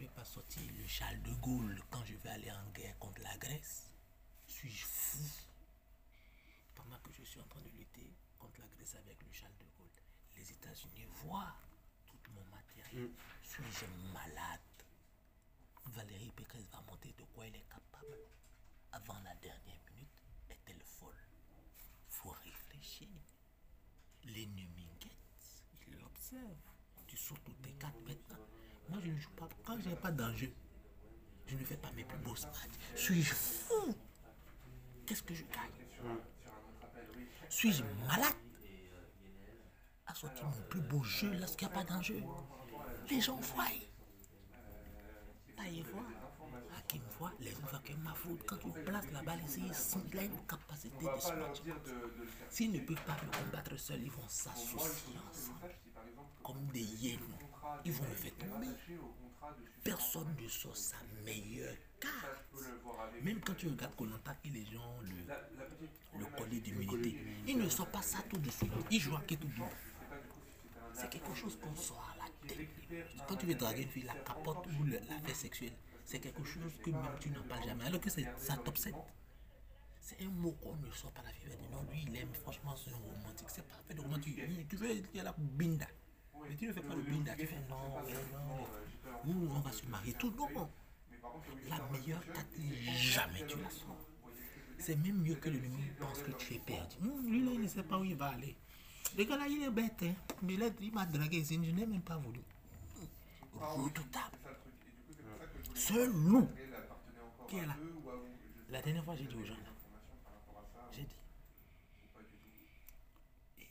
Je 0.00 0.06
ne 0.06 0.08
vais 0.08 0.14
pas 0.14 0.24
sortir 0.24 0.62
le 0.78 0.86
Charles 0.86 1.20
de 1.20 1.34
Gaulle 1.34 1.78
quand 1.90 2.02
je 2.06 2.14
vais 2.14 2.30
aller 2.30 2.50
en 2.50 2.70
guerre 2.70 2.98
contre 2.98 3.20
la 3.20 3.36
Grèce. 3.36 3.92
Suis-je 4.46 4.86
fou? 4.86 5.22
Pendant 6.74 6.98
que 7.00 7.12
je 7.12 7.22
suis 7.22 7.38
en 7.38 7.46
train 7.48 7.60
de 7.60 7.68
lutter 7.68 8.10
contre 8.38 8.60
la 8.60 8.66
Grèce 8.68 8.94
avec 8.94 9.22
le 9.22 9.30
Charles 9.30 9.58
de 9.58 9.66
Gaulle, 9.76 9.90
les 10.36 10.52
États-Unis 10.52 11.04
voient 11.22 11.54
tout 12.06 12.16
mon 12.32 12.42
matériel. 12.46 13.10
Suis-je 13.42 13.84
malade? 14.14 14.60
Valérie 15.84 16.32
Pécresse 16.34 16.66
va 16.72 16.80
monter 16.88 17.12
de 17.12 17.24
quoi 17.34 17.46
elle 17.46 17.56
est 17.56 17.68
capable. 17.68 18.16
Avant 18.92 19.20
la 19.20 19.34
dernière 19.34 19.80
minute, 19.90 20.24
est-elle 20.48 20.82
folle? 20.82 21.28
Faut 22.08 22.34
réfléchir. 22.42 23.20
L'ennemi 24.24 24.88
guette, 24.98 25.62
il 25.86 25.98
l'observe. 25.98 26.56
Tu 27.06 27.18
sautes 27.18 27.44
tous 27.44 27.52
tes 27.56 27.74
quatre 27.74 28.00
maintenant. 28.00 28.49
Moi, 28.90 28.98
je 29.04 29.10
ne 29.10 29.18
joue 29.18 29.30
pas. 29.30 29.48
Quand 29.64 29.78
je 29.80 29.88
n'ai 29.88 29.96
pas 29.96 30.10
d'enjeu, 30.10 30.52
je 31.46 31.56
ne 31.56 31.64
fais 31.64 31.76
pas 31.76 31.90
mes 31.92 32.04
plus 32.04 32.18
beaux 32.18 32.30
matchs. 32.34 32.78
Suis-je 32.96 33.34
fou? 33.34 33.94
Qu'est-ce 35.06 35.22
que 35.22 35.34
je 35.34 35.44
gagne? 35.44 36.18
Suis-je 37.48 37.82
malade? 38.06 38.34
À 40.06 40.14
sortir 40.14 40.44
mon 40.44 40.62
plus 40.68 40.80
beau 40.80 41.02
jeu 41.02 41.32
lorsqu'il 41.38 41.68
n'y 41.68 41.74
a 41.74 41.76
pas 41.76 41.84
d'enjeu 41.84 42.22
Les 43.08 43.20
gens 43.20 43.36
voient. 43.36 43.64
Taïe 45.56 45.82
voit. 45.82 46.02
Hakim 46.02 46.19
Les 47.40 47.50
gens 47.50 47.58
voient 47.70 47.78
que 47.80 47.92
ma 47.94 48.14
faute. 48.14 48.42
Quand 48.46 48.56
tu 48.56 48.70
places 48.84 49.10
la 49.12 49.22
balle 49.22 49.42
ici, 49.44 49.62
ils 49.66 49.74
sont- 49.74 50.00
a 50.18 50.22
une 50.22 50.46
capacité 50.46 50.96
de 50.96 51.02
de, 51.02 51.06
de 51.06 52.22
le 52.22 52.26
faire. 52.26 52.46
S'ils 52.50 52.72
ne 52.72 52.80
peuvent 52.80 53.04
pas 53.04 53.16
le 53.22 53.30
combattre 53.44 53.76
seuls, 53.78 54.02
ils 54.02 54.10
vont 54.10 54.28
s'associer 54.28 55.14
ensemble. 55.30 55.74
Comme 56.42 56.66
des 56.72 56.80
hyènes. 56.82 57.18
Ils 57.84 57.92
vont 57.92 58.04
le 58.04 58.10
mec 58.10 58.18
faire 58.18 58.34
tomber. 58.38 58.66
de. 58.66 58.74
Personne 59.82 60.34
ne 60.42 60.48
sort 60.48 60.76
sa 60.76 60.96
meilleure 61.24 61.74
carte. 61.98 62.44
Même 63.22 63.40
quand 63.40 63.54
tu 63.54 63.68
regardes 63.68 63.94
Colanta 63.96 64.36
et 64.44 64.48
les 64.50 64.64
gens, 64.66 64.98
le, 65.02 65.26
La- 65.26 65.34
la 65.34 66.18
le 66.18 66.24
collier 66.36 66.60
d'immunité, 66.60 67.16
ils 67.46 67.56
ne 67.58 67.68
sortent 67.68 67.92
pas 67.92 68.02
ça 68.02 68.18
tout 68.28 68.36
de 68.38 68.50
suite. 68.50 68.72
Ils 68.90 69.00
jouent 69.00 69.16
à 69.16 69.22
qui 69.22 69.36
tout 69.38 69.46
de 69.48 69.52
suite. 69.54 69.64
C'est 70.92 71.08
quelque 71.10 71.34
chose 71.34 71.58
qu'on 71.60 71.74
sort 71.74 72.14
à 72.14 72.24
la 72.24 72.48
tête. 72.48 72.68
Quand 73.26 73.36
tu 73.36 73.46
veux 73.46 73.54
draguer 73.54 73.82
une 73.82 73.88
fille, 73.88 74.02
la 74.02 74.14
capote 74.14 74.66
ou 74.78 74.84
le- 74.84 74.98
l'affaire 75.08 75.36
sexuelle, 75.36 75.72
c'est 76.10 76.18
quelque 76.18 76.42
chose 76.42 76.72
que 76.82 76.90
même 76.90 77.18
tu 77.20 77.30
n'en 77.30 77.42
parles 77.44 77.64
jamais. 77.64 77.84
Alors 77.84 78.00
que 78.00 78.10
ça 78.10 78.56
t'obsède. 78.64 78.96
C'est 80.00 80.20
un 80.22 80.28
mot 80.28 80.50
qu'on 80.60 80.74
ne 80.74 80.90
sort 80.90 81.12
pas 81.12 81.22
la 81.22 81.30
dit 81.30 81.56
non, 81.70 81.82
lui 81.88 82.02
il 82.04 82.16
aime, 82.16 82.34
franchement, 82.34 82.74
c'est 82.76 82.90
romantique. 82.90 83.46
C'est 83.48 83.64
pas 83.64 83.76
fait 83.86 83.94
de 83.94 84.00
romantique. 84.00 84.40
Tu- 84.68 84.76
veux 84.76 84.92
dire 84.92 85.22
la 85.22 85.32
binda. 85.38 85.86
Mais 86.48 86.56
tu 86.56 86.66
ne 86.66 86.72
fais 86.72 86.80
pas 86.80 86.96
le 86.96 87.02
binda. 87.02 87.32
Tu 87.36 87.46
fais 87.46 87.60
non, 87.68 87.76
non. 88.02 88.66
Nous, 89.24 89.50
on 89.54 89.60
va 89.60 89.70
se 89.70 89.86
marier. 89.86 90.12
Tout 90.14 90.30
le 90.30 91.68
La 91.68 91.78
meilleure 91.92 92.26
carte, 92.32 92.48
jamais 92.96 93.46
tu 93.46 93.56
la 93.58 93.70
sors. 93.70 93.96
C'est 94.78 94.96
même 94.96 95.22
mieux 95.22 95.36
que 95.36 95.48
le 95.48 95.58
numéro 95.58 95.92
pense 96.00 96.22
que 96.22 96.32
tu 96.32 96.54
es 96.54 96.58
perdu. 96.58 96.96
Lui 97.24 97.44
là, 97.44 97.52
il 97.52 97.60
ne 97.60 97.68
sait 97.68 97.84
pas 97.84 97.98
où 97.98 98.04
il 98.04 98.16
va 98.16 98.30
aller. 98.30 98.56
Le 99.16 99.24
gars 99.24 99.36
là, 99.36 99.46
il 99.46 99.62
est 99.62 99.70
bête. 99.70 100.02
Hein. 100.02 100.14
Mais 100.42 100.56
là, 100.56 100.66
il 100.80 100.92
m'a 100.92 101.06
dragué 101.06 101.44
je 101.44 101.54
n'ai 101.54 101.86
même 101.86 102.00
pas 102.02 102.16
voulu. 102.16 102.40
Redoutable. 103.54 104.39
Seul 105.80 106.10
loup 106.12 106.48
qui 107.48 107.56
est 107.58 107.66
là? 107.66 107.76
La 108.68 108.80
dernière 108.82 109.04
fois, 109.04 109.16
j'ai 109.16 109.24
dit 109.24 109.34
aux 109.34 109.44
gens, 109.44 109.54
là, 109.54 109.70
j'ai 110.92 111.02
dit, 111.02 111.16
et 113.58 113.66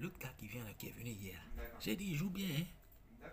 l'autre 0.00 0.18
gars 0.18 0.32
qui 0.38 0.46
vient 0.46 0.62
là, 0.64 0.72
qui 0.74 0.88
est 0.88 0.92
venu 0.92 1.10
hier, 1.10 1.40
j'ai 1.80 1.96
dit, 1.96 2.04
il 2.12 2.16
joue 2.16 2.30
bien. 2.30 2.48
Hein? 2.48 3.28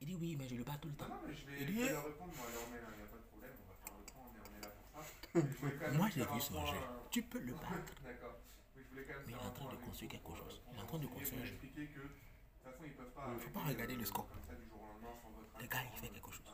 Il 0.00 0.06
dit 0.08 0.14
oui, 0.20 0.34
mais 0.36 0.48
je 0.48 0.54
le 0.56 0.64
bats 0.64 0.76
tout 0.80 0.88
le 0.88 0.94
temps. 0.94 1.08
Non, 1.08 1.20
mais 1.26 1.34
je 1.34 1.46
vais, 1.46 1.60
Il 1.60 1.66
je 1.68 1.72
dit, 1.72 1.78
vais 1.82 1.90
hein? 1.94 2.02
répondre, 2.06 2.32
moi, 2.36 2.46
leur 2.52 2.68
mail, 2.70 2.82
il 2.92 2.96
n'y 2.96 3.02
a 3.02 3.06
pas 3.06 3.16
de 3.18 3.22
problème, 3.30 3.52
on 3.64 3.68
va 3.70 3.76
faire 3.84 3.96
le 3.96 4.04
point, 4.12 4.22
on 4.26 4.34
est, 4.36 4.40
on 4.44 4.56
est 4.56 4.62
là 4.64 4.70
pour 4.76 4.86
ça. 4.92 5.00
Mais 5.34 5.40
je 5.52 5.56
voulais 5.58 5.72
quand 5.78 5.86
même 5.88 5.96
Moi, 5.96 6.08
j'ai 6.14 6.24
vu 6.26 6.40
son 6.40 6.66
jeu. 6.66 6.76
euh, 6.76 7.08
Tu 7.10 7.22
peux 7.22 7.38
le 7.40 7.52
battre. 7.54 7.94
D'accord. 8.04 8.36
Oui, 8.76 8.82
je 8.84 8.88
voulais 8.90 9.04
quand 9.04 9.14
même 9.14 9.22
Mais 9.26 9.32
il 9.32 9.36
est 9.36 9.46
en 9.46 9.50
train 9.52 9.70
de 9.72 9.76
construire 9.76 10.10
quelque 10.10 10.34
chose. 10.36 10.60
euh, 10.66 10.70
Il 10.72 10.78
est 10.78 10.82
en 10.82 10.86
train 10.86 10.98
de 10.98 11.06
construire 11.06 11.42
un 11.42 11.44
jeu. 11.46 11.58
Il 11.62 11.88
faut 13.14 13.20
arrêter, 13.20 13.50
pas 13.52 13.60
regarder 13.62 13.94
euh, 13.94 13.98
le 13.98 14.04
score. 14.04 14.28
Sans 14.28 15.30
votre 15.30 15.60
Le 15.60 15.66
gars, 15.66 15.82
il 15.84 15.98
fait 16.00 16.06
euh, 16.06 16.10
quelque 16.14 16.32
chose. 16.32 16.50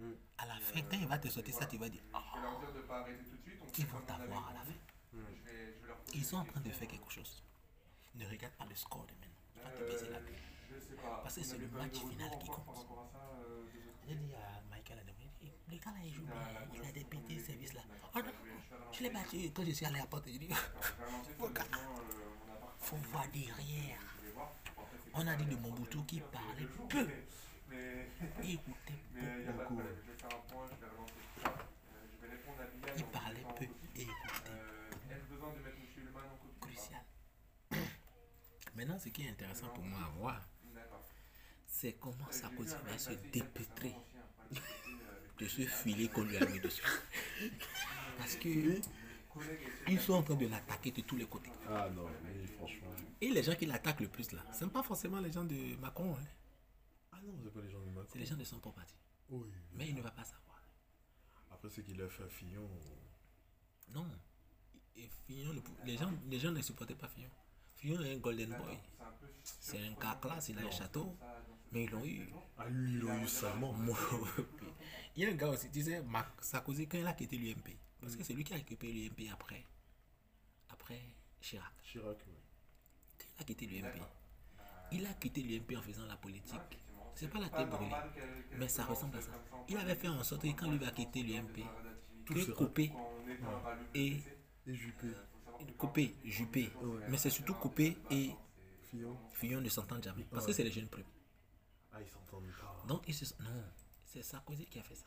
Euh, 0.00 0.14
À 0.38 0.46
la 0.46 0.54
fin, 0.56 0.80
quand 0.82 0.96
il 1.00 1.06
va 1.06 1.18
te 1.18 1.28
sortir 1.28 1.54
ça, 1.54 1.66
tu 1.66 1.76
vas 1.78 1.88
dire, 1.88 2.02
Je 2.12 2.40
vais 2.40 2.42
leur 2.42 2.60
dire 2.60 2.72
de 2.72 2.80
pas 2.82 3.00
arrêter 3.00 3.24
tout 3.24 3.36
de 3.36 3.42
suite. 3.42 3.60
on 3.62 3.66
ils 3.78 3.86
vont 3.86 4.00
t'avoir 4.00 4.48
à 4.48 4.52
la 4.54 4.60
fin. 4.60 4.72
Je 5.12 5.18
vais, 5.18 5.24
je 5.44 5.80
vais 5.82 5.86
leur 5.88 5.96
poser 5.98 6.18
Ils 6.18 6.24
sont 6.24 6.36
en 6.38 6.44
train 6.44 6.60
de 6.60 6.70
faire 6.70 6.88
quelque 6.88 7.10
chose. 7.10 7.42
Ne 8.14 8.26
regarde 8.26 8.54
pas 8.54 8.66
le 8.68 8.74
score 8.74 9.06
de 9.06 9.12
maintenant. 9.12 9.30
Tu 9.54 9.60
vas 9.62 9.70
te 9.70 9.82
baiser 9.90 10.10
la 10.10 10.20
gueule. 10.20 10.40
Parce 11.22 11.34
que 11.36 11.42
c'est 11.44 11.58
le 11.58 11.68
match 11.68 11.98
final 11.98 12.38
qui 12.40 12.46
compte. 12.48 12.64
Euh, 12.68 13.62
J'ai 14.08 14.14
dit 14.16 14.34
à 14.34 14.60
Michael 14.70 14.98
Adam, 15.00 15.12
il 15.20 15.48
dit, 15.48 15.52
le 15.70 15.76
gars 15.78 15.90
là, 15.92 15.98
il 16.04 16.12
joue 16.14 16.22
bien, 16.24 16.80
il 16.82 16.88
a 16.88 16.92
des 16.92 17.04
petits 17.04 17.40
services 17.40 17.72
là. 17.74 17.80
Oh 18.14 18.18
non, 18.18 18.32
je 18.92 19.02
l'ai 19.02 19.10
battu 19.10 19.50
quand 19.52 19.64
je 19.64 19.70
suis 19.72 19.86
allé 19.86 19.96
à 19.96 20.00
la 20.00 20.06
porte. 20.06 20.26
Je 20.28 20.38
dis, 20.38 20.48
Faut 22.78 22.96
voir 22.96 23.26
derrière. 23.32 23.98
On 25.14 25.26
a 25.26 25.36
dit 25.36 25.46
de 25.46 25.56
Mobutu 25.56 25.98
qui 26.06 26.20
parlait 26.20 26.66
peu 26.88 27.06
écoutait 28.42 28.94
mais 29.14 29.20
il 29.20 29.42
n'y 29.42 29.48
a 29.48 29.52
pas 29.52 29.52
de 29.52 29.58
beaucoup. 29.58 29.74
problème. 29.74 29.94
Je 30.06 30.10
vais 30.12 30.18
faire 30.18 30.38
un 30.38 30.52
point, 30.52 30.66
je 30.66 30.80
vais 30.84 30.90
relancer 30.92 31.12
tout 31.34 31.40
ça. 31.42 31.48
Euh, 31.50 32.06
Je 32.20 32.26
vais 32.26 32.32
répondre 32.32 32.60
à 32.60 32.64
Bilal. 32.66 32.94
Il 32.98 33.04
parlait 33.06 33.46
peu 33.58 33.64
et 33.64 34.02
écoutait. 34.02 34.50
Euh, 34.50 35.14
Ai-je 35.14 35.24
besoin 35.34 35.50
de 35.52 35.58
mettre 35.60 35.76
M. 35.76 36.04
Leman 36.06 36.22
en 36.24 36.36
copie 36.36 36.60
Crucial. 36.60 37.02
Maintenant, 38.76 38.98
ce 38.98 39.08
qui 39.08 39.26
est 39.26 39.30
intéressant 39.30 39.68
pour 39.68 39.84
moi 39.84 40.00
à 40.00 40.08
voir, 40.18 40.48
c'est 41.66 41.92
comment 41.94 42.26
Euh, 42.28 42.32
Sarkozy 42.32 42.74
va 42.86 42.98
se 42.98 43.10
dépêtrer 43.32 43.94
de 45.38 45.46
ce 45.48 45.62
filet 45.62 46.08
qu'on 46.08 46.22
lui 46.24 46.36
a 46.36 46.46
mis 46.46 46.60
dessus. 46.60 46.82
Parce 48.18 48.36
que 48.36 48.48
ils 49.88 50.00
sont 50.00 50.14
en 50.14 50.22
train 50.22 50.34
de 50.36 50.46
l'attaquer 50.46 50.90
de 50.92 51.00
tous 51.02 51.16
les 51.16 51.26
côtés. 51.26 51.50
Ah 51.68 51.88
non, 51.90 52.06
franchement. 52.58 52.88
Et 53.20 53.30
les 53.30 53.42
gens 53.42 53.54
qui 53.54 53.66
l'attaquent 53.66 54.00
le 54.00 54.08
plus 54.08 54.30
là, 54.32 54.42
ce 54.52 54.56
ne 54.56 54.60
sont 54.60 54.68
pas 54.70 54.82
forcément 54.82 55.20
les 55.20 55.32
gens 55.32 55.44
de 55.44 55.76
Macron. 55.80 56.14
hein. 56.14 56.24
Non, 57.24 57.38
c'est 57.42 57.52
pas 57.52 57.60
les 57.60 57.70
gens 57.70 57.80
de 57.80 57.90
Macron. 57.90 58.08
C'est 58.12 58.18
les 58.18 58.26
gens 58.26 58.36
de 58.36 58.44
son 58.44 58.58
propre 58.58 58.76
parti. 58.76 58.94
Oui. 59.30 59.48
Mais 59.72 59.88
il 59.88 59.94
ne 59.94 60.02
va 60.02 60.10
pas 60.10 60.24
savoir. 60.24 60.62
Après, 61.50 61.70
ce 61.70 61.80
qu'il 61.80 62.00
a 62.02 62.08
fait 62.08 62.24
à 62.24 62.28
Fillon. 62.28 62.68
Non. 63.90 64.06
Et 64.96 65.08
Fillon 65.26 65.54
les, 65.84 65.96
gens, 65.96 66.12
les 66.26 66.38
gens 66.38 66.52
ne 66.52 66.62
supportaient 66.62 66.94
pas 66.94 67.08
Fillon. 67.08 67.30
Fillon 67.76 68.00
est 68.02 68.14
un 68.14 68.18
golden 68.18 68.50
boy. 68.50 68.78
C'est 69.42 69.78
un 69.86 69.94
cas 69.94 70.16
classe, 70.20 70.48
il 70.48 70.58
a 70.58 70.62
un 70.62 70.70
château. 70.70 71.16
Mais 71.72 71.84
ils 71.84 71.90
l'ont 71.90 72.04
eu. 72.04 72.28
Ah, 72.56 72.68
lui, 72.68 72.92
ils 72.92 72.98
l'ont 73.00 73.22
eu 73.22 73.28
salement. 73.28 73.72
Moi, 73.72 73.98
Il 75.16 75.22
y 75.22 75.26
a 75.26 75.30
un 75.30 75.34
gars 75.34 75.48
aussi, 75.48 75.70
tu 75.70 75.82
sais, 75.82 76.02
Marc 76.02 76.42
Sarkozy, 76.44 76.88
quand 76.88 76.98
il 76.98 77.06
a 77.06 77.12
quitté 77.12 77.36
l'UMP, 77.36 77.76
parce 78.00 78.16
que 78.16 78.24
c'est 78.24 78.32
lui 78.32 78.42
qui 78.42 78.52
a 78.52 78.56
récupéré 78.56 78.92
l'UMP 78.92 79.30
après, 79.32 79.64
après 80.70 81.00
Chirac. 81.40 81.72
Chirac, 81.84 82.18
oui. 82.26 82.34
Quand 83.18 83.26
il 83.36 83.42
a 83.42 83.44
quitté 83.44 83.66
l'UMP, 83.66 84.02
il 84.90 85.06
a 85.06 85.14
quitté 85.14 85.42
l'UMP 85.42 85.76
en 85.76 85.82
faisant 85.82 86.06
la 86.06 86.16
politique. 86.16 86.78
C'est 87.14 87.28
pas 87.28 87.38
la 87.38 87.48
tête 87.48 87.68
brûlée, 87.70 87.94
mais 88.58 88.68
ça 88.68 88.84
ressemble 88.84 89.16
à 89.18 89.22
ça. 89.22 89.30
Il 89.68 89.76
avait 89.76 89.94
fait 89.94 90.08
en 90.08 90.22
sorte 90.22 90.42
que 90.42 90.48
quand 90.48 90.70
lui 90.70 90.78
va 90.78 90.90
quitter 90.90 91.22
l'UMP, 91.22 91.64
Tout 92.24 92.34
que 92.34 92.50
Copé 92.52 92.92
et 93.94 94.22
Et 94.66 94.74
Juppé. 94.74 95.08
Copé, 95.78 96.14
Juppé, 96.24 96.72
mais 97.08 97.16
c'est 97.16 97.30
surtout 97.30 97.54
Copé 97.54 97.96
et 98.10 98.30
Fillon. 98.82 99.16
Fillon 99.32 99.60
ne 99.60 99.68
s'entendent 99.68 100.02
jamais, 100.02 100.26
parce 100.30 100.46
que 100.46 100.52
c'est 100.52 100.64
les 100.64 100.70
jeunes 100.70 100.88
premiers. 100.88 101.06
Ah, 101.92 102.00
ils 102.00 102.08
s'entendent 102.08 102.50
pas. 102.60 102.82
Donc, 102.88 103.02
ils 103.06 103.14
se... 103.14 103.24
non, 103.42 103.62
c'est 104.04 104.22
Sarkozy 104.22 104.66
qui 104.66 104.78
a 104.78 104.82
fait 104.82 104.96
ça. 104.96 105.06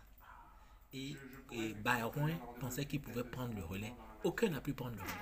Et, 0.93 1.15
et 1.52 1.74
Bayrouin 1.74 2.38
pensait 2.60 2.86
qu'il 2.86 3.02
pouvait 3.02 3.24
prendre 3.26 3.54
le 3.54 3.63
relais. 3.65 3.93
Aucun 4.24 4.50
n'a 4.50 4.62
pu 4.62 4.74
prendre 4.74 4.96
le 4.96 5.02
relais. 5.02 5.13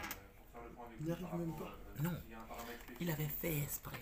Il 1.00 1.06
n'y 1.08 1.12
arrive 1.12 1.34
même 1.36 1.56
pas. 1.56 1.76
Non, 2.04 2.18
il 3.00 3.10
avait 3.10 3.28
fait 3.28 3.58
exprès. 3.64 3.98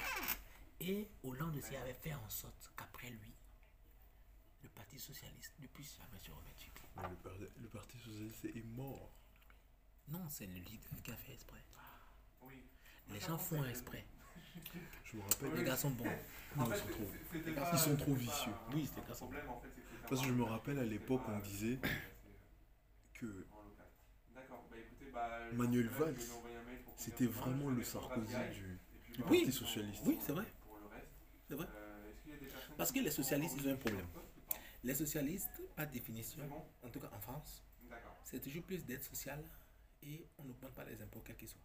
Et 0.86 1.08
Hollande 1.24 1.56
aussi 1.56 1.76
avait 1.78 1.94
fait 1.94 2.14
en 2.14 2.30
sorte 2.30 2.74
qu'après 2.76 3.10
lui, 3.10 3.34
le 4.64 4.70
Parti 4.70 5.00
Socialiste 5.00 5.54
ne 5.60 5.68
puisse 5.68 5.96
jamais 5.96 6.20
se 6.20 6.30
remettre 6.30 6.60
sur 6.60 6.72
pied. 6.72 6.90
Mais 6.98 7.10
le, 7.10 7.16
parti, 7.16 7.44
le 7.62 7.68
Parti 7.70 7.98
Socialiste 8.00 8.46
est 8.46 8.66
mort. 8.76 9.14
Non, 10.10 10.28
c'est 10.30 10.46
le 10.46 10.56
leader 10.56 11.02
qui 11.02 11.12
a 11.12 11.16
fait 11.16 11.34
exprès. 11.34 11.64
Les 13.10 13.20
gens 13.20 13.38
font 13.38 13.64
exprès. 13.64 14.06
Je 15.06 15.18
me 15.18 15.22
rappelle. 15.22 15.54
Les 15.56 15.64
gars 15.64 15.78
sont 15.78 15.92
bons. 15.92 16.04
Non, 16.58 16.66
ils 16.70 16.76
sont 16.76 16.88
trop. 16.88 17.12
Ils 17.74 17.80
sont 17.80 17.96
trop 17.96 18.14
vicieux. 18.14 18.52
Oui, 18.74 18.90
c'est 18.94 19.08
gars 19.08 19.16
sont 19.16 19.28
bons. 19.28 19.62
Parce 20.10 20.22
que 20.22 20.28
je 20.28 20.34
me 20.34 20.44
rappelle 20.44 20.80
à 20.80 20.84
l'époque, 20.84 21.22
on 21.30 21.40
disait 21.40 21.80
que 23.14 23.48
Manuel 25.54 25.88
Valls, 25.88 26.16
c'était 26.98 27.26
vraiment 27.26 27.70
le 27.70 27.84
Sarkozy 27.84 28.36
du, 28.52 28.80
du 29.14 29.24
Oui. 29.30 29.44
Parti 29.44 29.52
Socialiste. 29.54 30.04
Oui, 30.06 30.20
c'est 30.22 30.34
vrai. 30.34 30.46
C'est 31.48 31.56
vrai. 31.56 31.68
Parce 32.78 32.92
que 32.92 33.00
les 33.00 33.12
socialistes, 33.12 33.56
ils 33.58 33.68
ont 33.68 33.74
un 33.74 33.78
problème. 33.78 34.08
Les 34.84 34.96
socialistes, 34.96 35.62
par 35.76 35.88
définition, 35.88 36.44
en 36.82 36.90
tout 36.90 37.00
cas 37.00 37.10
en 37.14 37.20
France, 37.20 37.64
c'est 38.24 38.40
toujours 38.42 38.64
plus 38.64 38.86
d'aide 38.86 39.04
sociale 39.04 39.44
et 40.02 40.28
on 40.38 40.44
n'augmente 40.44 40.74
pas 40.74 40.84
les 40.84 41.02
impôts, 41.02 41.22
quels 41.22 41.38
qu'ils 41.38 41.48
soient. 41.48 41.62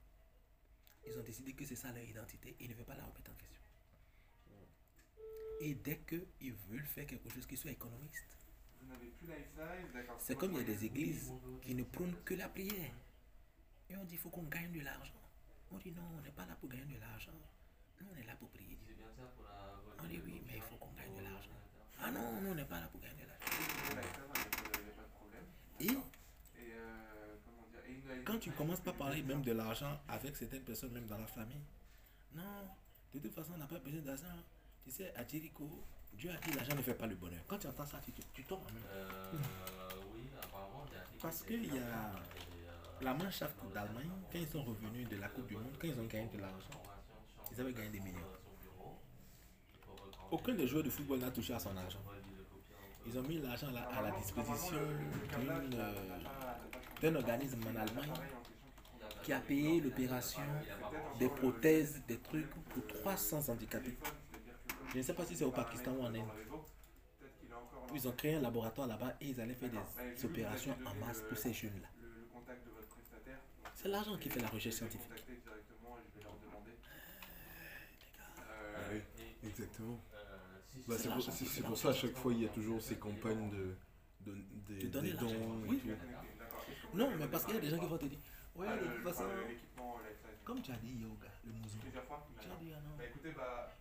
Ils 1.06 1.18
ont 1.18 1.22
décidé 1.22 1.52
que 1.54 1.64
c'est 1.64 1.76
ça 1.76 1.90
leur 1.92 2.04
identité 2.04 2.50
et 2.60 2.64
ils 2.64 2.70
ne 2.70 2.74
veulent 2.74 2.84
pas 2.84 2.94
la 2.94 3.04
remettre 3.04 3.30
en 3.30 3.34
question. 3.34 3.62
Et 5.60 5.74
dès 5.74 5.98
qu'ils 6.00 6.52
veulent 6.68 6.86
faire 6.86 7.06
quelque 7.06 7.28
chose 7.30 7.46
qui 7.46 7.56
soit 7.56 7.72
économiste, 7.72 8.38
c'est 10.18 10.36
comme 10.36 10.52
il 10.52 10.58
y 10.58 10.60
a 10.60 10.64
des 10.64 10.84
églises 10.84 11.32
qui 11.62 11.74
ne 11.74 11.82
prônent 11.82 12.16
que 12.24 12.34
la 12.34 12.48
prière. 12.48 12.94
Et 13.90 13.96
on 13.96 14.04
dit 14.04 14.14
il 14.14 14.18
faut 14.18 14.30
qu'on 14.30 14.44
gagne 14.44 14.70
de 14.72 14.80
l'argent. 14.80 15.14
On 15.72 15.78
dit 15.78 15.90
non, 15.92 16.02
on 16.16 16.20
n'est 16.20 16.30
pas 16.30 16.46
là 16.46 16.54
pour 16.56 16.68
gagner 16.68 16.94
de 16.94 17.00
l'argent. 17.00 17.32
Nous, 18.00 18.06
on 18.12 18.16
est 18.16 18.26
là 18.26 18.34
pour 18.38 18.48
prier 18.50 18.76
Dieu. 18.84 18.96
On 20.00 20.06
dit 20.06 20.20
oui, 20.24 20.42
mais 20.46 20.56
il 20.56 20.62
faut 20.62 20.76
qu'on 20.76 20.92
gagne 20.92 21.14
de 21.16 21.22
l'argent. 21.22 21.50
Ah 22.00 22.10
non, 22.10 22.40
nous, 22.40 22.50
on 22.50 22.54
n'est 22.54 22.64
pas 22.64 22.80
là 22.80 22.88
pour 22.88 23.00
gagner 23.00 23.22
de 23.22 23.28
l'argent. 23.28 23.46
Et 25.80 25.96
quand 28.24 28.38
tu 28.38 28.50
commences 28.52 28.80
pas 28.80 28.90
à 28.90 28.94
parler 28.94 29.22
même 29.22 29.42
de 29.42 29.52
l'argent 29.52 30.00
avec 30.08 30.36
certaines 30.36 30.62
personnes, 30.62 30.92
même 30.92 31.06
dans 31.06 31.18
la 31.18 31.26
famille, 31.26 31.62
non, 32.34 32.68
de 33.14 33.18
toute 33.20 33.34
façon, 33.34 33.52
on 33.54 33.58
n'a 33.58 33.66
pas 33.66 33.78
besoin 33.78 34.00
d'argent. 34.02 34.26
Tu 34.84 34.90
sais, 34.90 35.14
à 35.16 35.26
Jericho, 35.26 35.68
Dieu 36.12 36.30
a 36.30 36.36
dit 36.36 36.52
l'argent 36.52 36.74
ne 36.74 36.82
fait 36.82 36.94
pas 36.94 37.06
le 37.06 37.14
bonheur. 37.14 37.40
Quand 37.46 37.58
tu 37.58 37.66
entends 37.66 37.86
ça, 37.86 38.00
tu, 38.04 38.12
tu, 38.12 38.22
tu 38.34 38.44
tombes 38.44 38.60
en 38.68 38.72
même. 38.72 39.42
Parce 41.20 41.42
qu'il 41.42 41.74
y 41.74 41.78
a 41.78 42.12
la 43.00 43.14
Mannschaft 43.14 43.56
d'Allemagne, 43.72 44.10
quand 44.32 44.38
ils 44.38 44.48
sont 44.48 44.62
revenus 44.62 45.08
de 45.08 45.16
la 45.16 45.28
Coupe 45.28 45.46
du 45.46 45.56
Monde, 45.56 45.76
quand 45.80 45.88
ils 45.88 45.98
ont 45.98 46.06
gagné 46.06 46.28
de 46.28 46.38
l'argent, 46.38 46.82
ils 47.58 47.62
avaient 47.62 47.72
gagné 47.72 47.90
des 47.90 48.00
millions. 48.00 48.18
Aucun 50.30 50.54
des 50.54 50.68
joueurs 50.68 50.84
de 50.84 50.90
football 50.90 51.18
n'a 51.18 51.30
touché 51.30 51.54
à 51.54 51.58
son 51.58 51.76
argent. 51.76 51.98
Ils 53.04 53.18
ont 53.18 53.22
mis 53.22 53.40
l'argent 53.40 53.66
à 53.68 54.02
la 54.02 54.10
disposition 54.12 54.76
euh, 54.76 55.92
d'un 57.02 57.14
organisme 57.16 57.60
en 57.64 57.80
Allemagne 57.80 58.12
qui 59.24 59.32
a 59.32 59.40
payé 59.40 59.80
l'opération 59.80 60.42
des 61.18 61.28
prothèses, 61.28 62.00
des 62.06 62.18
trucs 62.18 62.50
pour 62.68 62.86
300 62.86 63.48
handicapés. 63.48 63.96
Je 64.92 64.98
ne 64.98 65.02
sais 65.02 65.14
pas 65.14 65.24
si 65.24 65.34
c'est 65.34 65.44
au 65.44 65.50
Pakistan 65.50 65.92
ou 65.98 66.02
en 66.02 66.14
Inde. 66.14 66.28
Ils 67.92 68.06
ont 68.06 68.12
créé 68.12 68.34
un 68.34 68.40
laboratoire 68.40 68.86
là-bas 68.86 69.16
et 69.20 69.30
ils 69.30 69.40
allaient 69.40 69.54
faire 69.54 69.70
des 69.70 70.24
opérations 70.24 70.76
en 70.86 70.94
masse 71.06 71.22
pour 71.28 71.36
ces 71.36 71.52
jeunes-là. 71.52 71.88
C'est 73.74 73.88
l'argent 73.88 74.16
qui 74.16 74.28
fait 74.28 74.40
la 74.40 74.48
recherche 74.48 74.76
scientifique. 74.76 75.24
Ah 78.78 78.90
oui, 78.92 79.00
exactement. 79.42 79.98
Bah, 80.86 80.94
c'est 80.98 81.08
pour, 81.10 81.22
c'est- 81.22 81.44
c'est 81.44 81.62
pour 81.62 81.76
ça, 81.76 81.88
à 81.90 81.92
chaque 81.94 82.16
fois, 82.16 82.32
il 82.32 82.42
y 82.42 82.46
a 82.46 82.48
toujours 82.48 82.80
ces 82.80 82.96
campagnes 82.96 83.50
de, 83.50 83.74
de, 84.20 84.36
des- 84.68 84.82
De 84.84 84.88
donner 84.88 85.08
des 85.10 85.14
l'argent. 85.16 85.28
dons 85.38 85.64
et 85.64 85.68
Oui. 85.68 85.80
tout. 85.80 86.96
Non, 86.96 87.10
mais 87.18 87.26
parce 87.28 87.44
qu'il 87.44 87.54
y 87.54 87.58
a 87.58 87.60
des 87.60 87.68
gens 87.70 87.78
qui 87.78 87.86
vont 87.86 87.98
te 87.98 88.06
dire, 88.06 88.18
ouais, 88.56 88.66
de 88.78 88.84
toute 88.86 89.02
façon, 89.02 89.24
comme 90.44 90.62
tu 90.62 90.70
as 90.72 90.76
dit, 90.76 90.94
yoga, 91.00 91.28
le 91.44 91.52
mouzou, 91.52 91.78
tu 92.40 92.48
as 92.50 92.56
dit, 92.56 92.72
ah 92.74 92.80
non. 92.80 92.96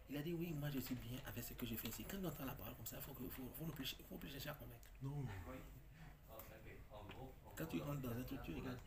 Il 0.10 0.18
a 0.18 0.22
dit, 0.22 0.34
oui, 0.34 0.54
moi 0.60 0.70
je 0.70 0.80
suis 0.80 0.96
bien 0.96 1.18
avec 1.26 1.44
ce 1.44 1.54
que 1.54 1.66
j'ai 1.66 1.76
fait 1.78 1.88
ici. 1.88 2.06
Quand 2.10 2.18
on 2.22 2.26
entend 2.28 2.46
la 2.46 2.54
parole 2.54 2.74
comme 2.76 2.86
ça, 2.86 2.98
il 2.98 3.02
faut, 3.04 3.14
que- 3.14 3.30
faut, 3.30 3.44
faut, 3.58 3.66
ne 3.66 3.72
plus, 3.72 3.96
faut 4.10 4.16
plus 4.18 4.30
chercher 4.30 4.50
à 4.50 4.54
convaincre. 4.54 4.82
Non, 5.04 5.26
Quand 7.56 7.66
tu 7.66 7.82
rentres 7.82 8.02
dans 8.02 8.12
un 8.12 8.24
truc, 8.24 8.40
tu 8.44 8.54
regardes. 8.54 8.78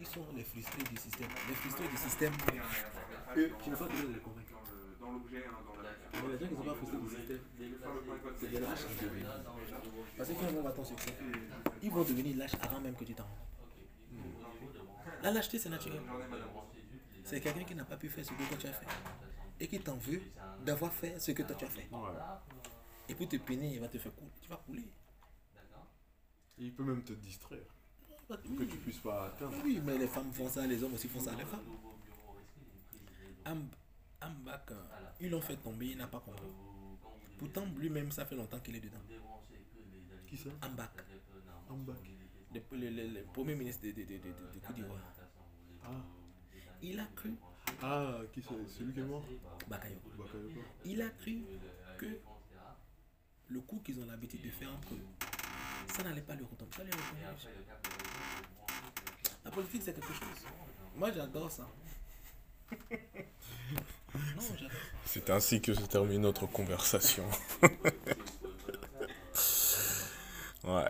Ils 0.00 0.06
sont 0.06 0.24
les 0.34 0.44
frustrés 0.44 0.82
du 0.84 0.96
système. 0.96 1.28
Les 1.48 1.54
frustrés 1.54 1.88
du 1.88 1.96
système, 1.96 2.32
eux, 3.36 3.50
tu 3.62 3.70
ne 3.70 3.74
peux 3.74 3.84
pas 3.84 3.90
toujours 3.92 4.10
les 4.10 4.20
convaincre. 4.20 4.48
Dans 5.00 5.12
l'objet, 5.12 5.44
hein, 5.46 5.58
dans 5.64 5.82
la 5.82 5.90
Mais 6.26 6.32
les 6.32 6.38
gens 6.38 6.46
qui 6.46 6.52
ne 6.52 6.58
sont 6.58 6.64
pas 6.64 6.74
frustrés 6.74 6.98
du 6.98 7.08
système, 7.08 7.40
c'est 8.40 8.50
des 8.50 8.60
lâches 8.60 8.86
qui 8.86 9.04
deviennent. 9.04 9.26
Parce 10.16 10.28
que 10.28 10.34
quand 10.34 10.48
ils 10.48 10.56
vont 10.56 10.84
succès, 10.84 11.14
ils 11.82 11.90
vont 11.90 12.02
devenir 12.02 12.36
lâches 12.36 12.54
avant 12.60 12.80
même 12.80 12.94
que 12.96 13.04
tu 13.04 13.14
t'en 13.14 13.24
rendes. 13.24 13.48
La 15.22 15.30
lâcheté, 15.30 15.58
c'est 15.58 15.68
naturel. 15.68 16.00
C'est 17.24 17.40
quelqu'un 17.40 17.64
qui 17.64 17.74
n'a 17.74 17.84
pas 17.84 17.96
pu 17.96 18.08
faire 18.08 18.24
ce 18.24 18.30
que 18.30 18.36
toi 18.48 18.56
tu 18.58 18.66
as 18.66 18.72
fait. 18.72 18.86
Et 19.60 19.66
qui 19.68 19.80
t'en 19.80 19.96
veut 19.96 20.22
d'avoir 20.64 20.92
fait 20.92 21.18
ce 21.20 21.32
que 21.32 21.42
toi 21.42 21.54
tu 21.56 21.64
as 21.64 21.68
fait. 21.68 21.88
ouais. 21.90 21.98
Et 23.08 23.14
pour 23.14 23.28
te 23.28 23.36
peiner, 23.36 23.74
il 23.74 23.80
va 23.80 23.88
te 23.88 23.98
faire 23.98 24.14
couler. 24.14 24.30
Tu 24.40 24.48
vas 24.48 24.56
couler. 24.56 24.92
Et 26.58 26.64
il 26.64 26.74
peut 26.74 26.84
même 26.84 27.02
te 27.04 27.12
distraire, 27.12 27.60
Oui, 28.30 28.56
que 28.56 28.64
tu 28.64 28.76
puisses 28.78 28.98
pas 28.98 29.26
atteindre. 29.26 29.54
oui, 29.64 29.80
mais 29.84 29.96
les 29.96 30.08
femmes 30.08 30.32
font 30.32 30.48
ça, 30.48 30.66
les 30.66 30.82
hommes 30.82 30.94
aussi 30.94 31.08
font 31.08 31.20
ça. 31.20 31.32
Les 31.34 31.44
femmes. 31.44 31.60
Euh, 34.70 34.74
ils 35.20 35.30
l'ont 35.30 35.40
fait 35.40 35.56
tomber, 35.56 35.86
il 35.86 35.96
n'a 35.98 36.06
pas 36.06 36.20
compris. 36.20 36.46
Pourtant, 37.38 37.66
lui-même, 37.76 38.10
ça 38.10 38.24
fait 38.26 38.36
longtemps 38.36 38.60
qu'il 38.60 38.76
est 38.76 38.80
dedans. 38.80 38.98
Qui 40.26 40.36
ça? 40.36 40.50
Ambak, 40.62 40.90
Ambak. 41.70 41.96
le, 42.52 42.60
le- 42.76 42.90
le- 42.90 43.06
le 43.08 43.22
premier 43.32 43.54
ministre 43.54 43.82
de, 43.86 43.92
de, 43.92 44.02
de, 44.02 44.16
de, 44.16 44.58
Côte 44.66 44.74
d'Ivoire. 44.76 44.98
Ah, 45.84 45.90
Il 46.82 47.00
a 47.00 47.06
cru, 47.16 47.34
ah 47.82 48.18
qui 48.32 48.42
c'est? 48.42 48.68
Celui 48.68 48.92
qui 48.92 49.00
est 49.00 49.04
mort? 49.04 49.24
Bakayo, 49.68 49.96
Bakayoko. 50.18 50.60
il 50.84 51.00
a 51.02 51.08
cru 51.10 51.44
que 51.98 52.20
le 53.48 53.60
coup 53.60 53.80
qu'ils 53.84 53.98
ont 54.00 54.06
l'habitude 54.06 54.42
de 54.42 54.50
faire 54.50 54.70
entre 54.74 54.92
eux, 54.94 55.06
ça 55.86 56.02
n'allait 56.02 56.20
pas 56.22 56.34
lui 56.34 56.44
retomber. 56.44 56.76
Ça 56.76 56.84
lui 56.84 56.90
est 56.90 56.94
retombé. 56.94 57.54
La 59.44 59.50
politique, 59.50 59.82
c'est 59.82 59.94
quelque 59.94 60.12
chose. 60.12 60.46
Moi, 60.96 61.10
j'adore 61.12 61.50
ça. 61.50 61.66
C'est 65.04 65.30
ainsi 65.30 65.60
que 65.60 65.74
se 65.74 65.82
termine 65.82 66.22
notre 66.22 66.46
conversation. 66.46 67.24
ouais. 70.64 70.88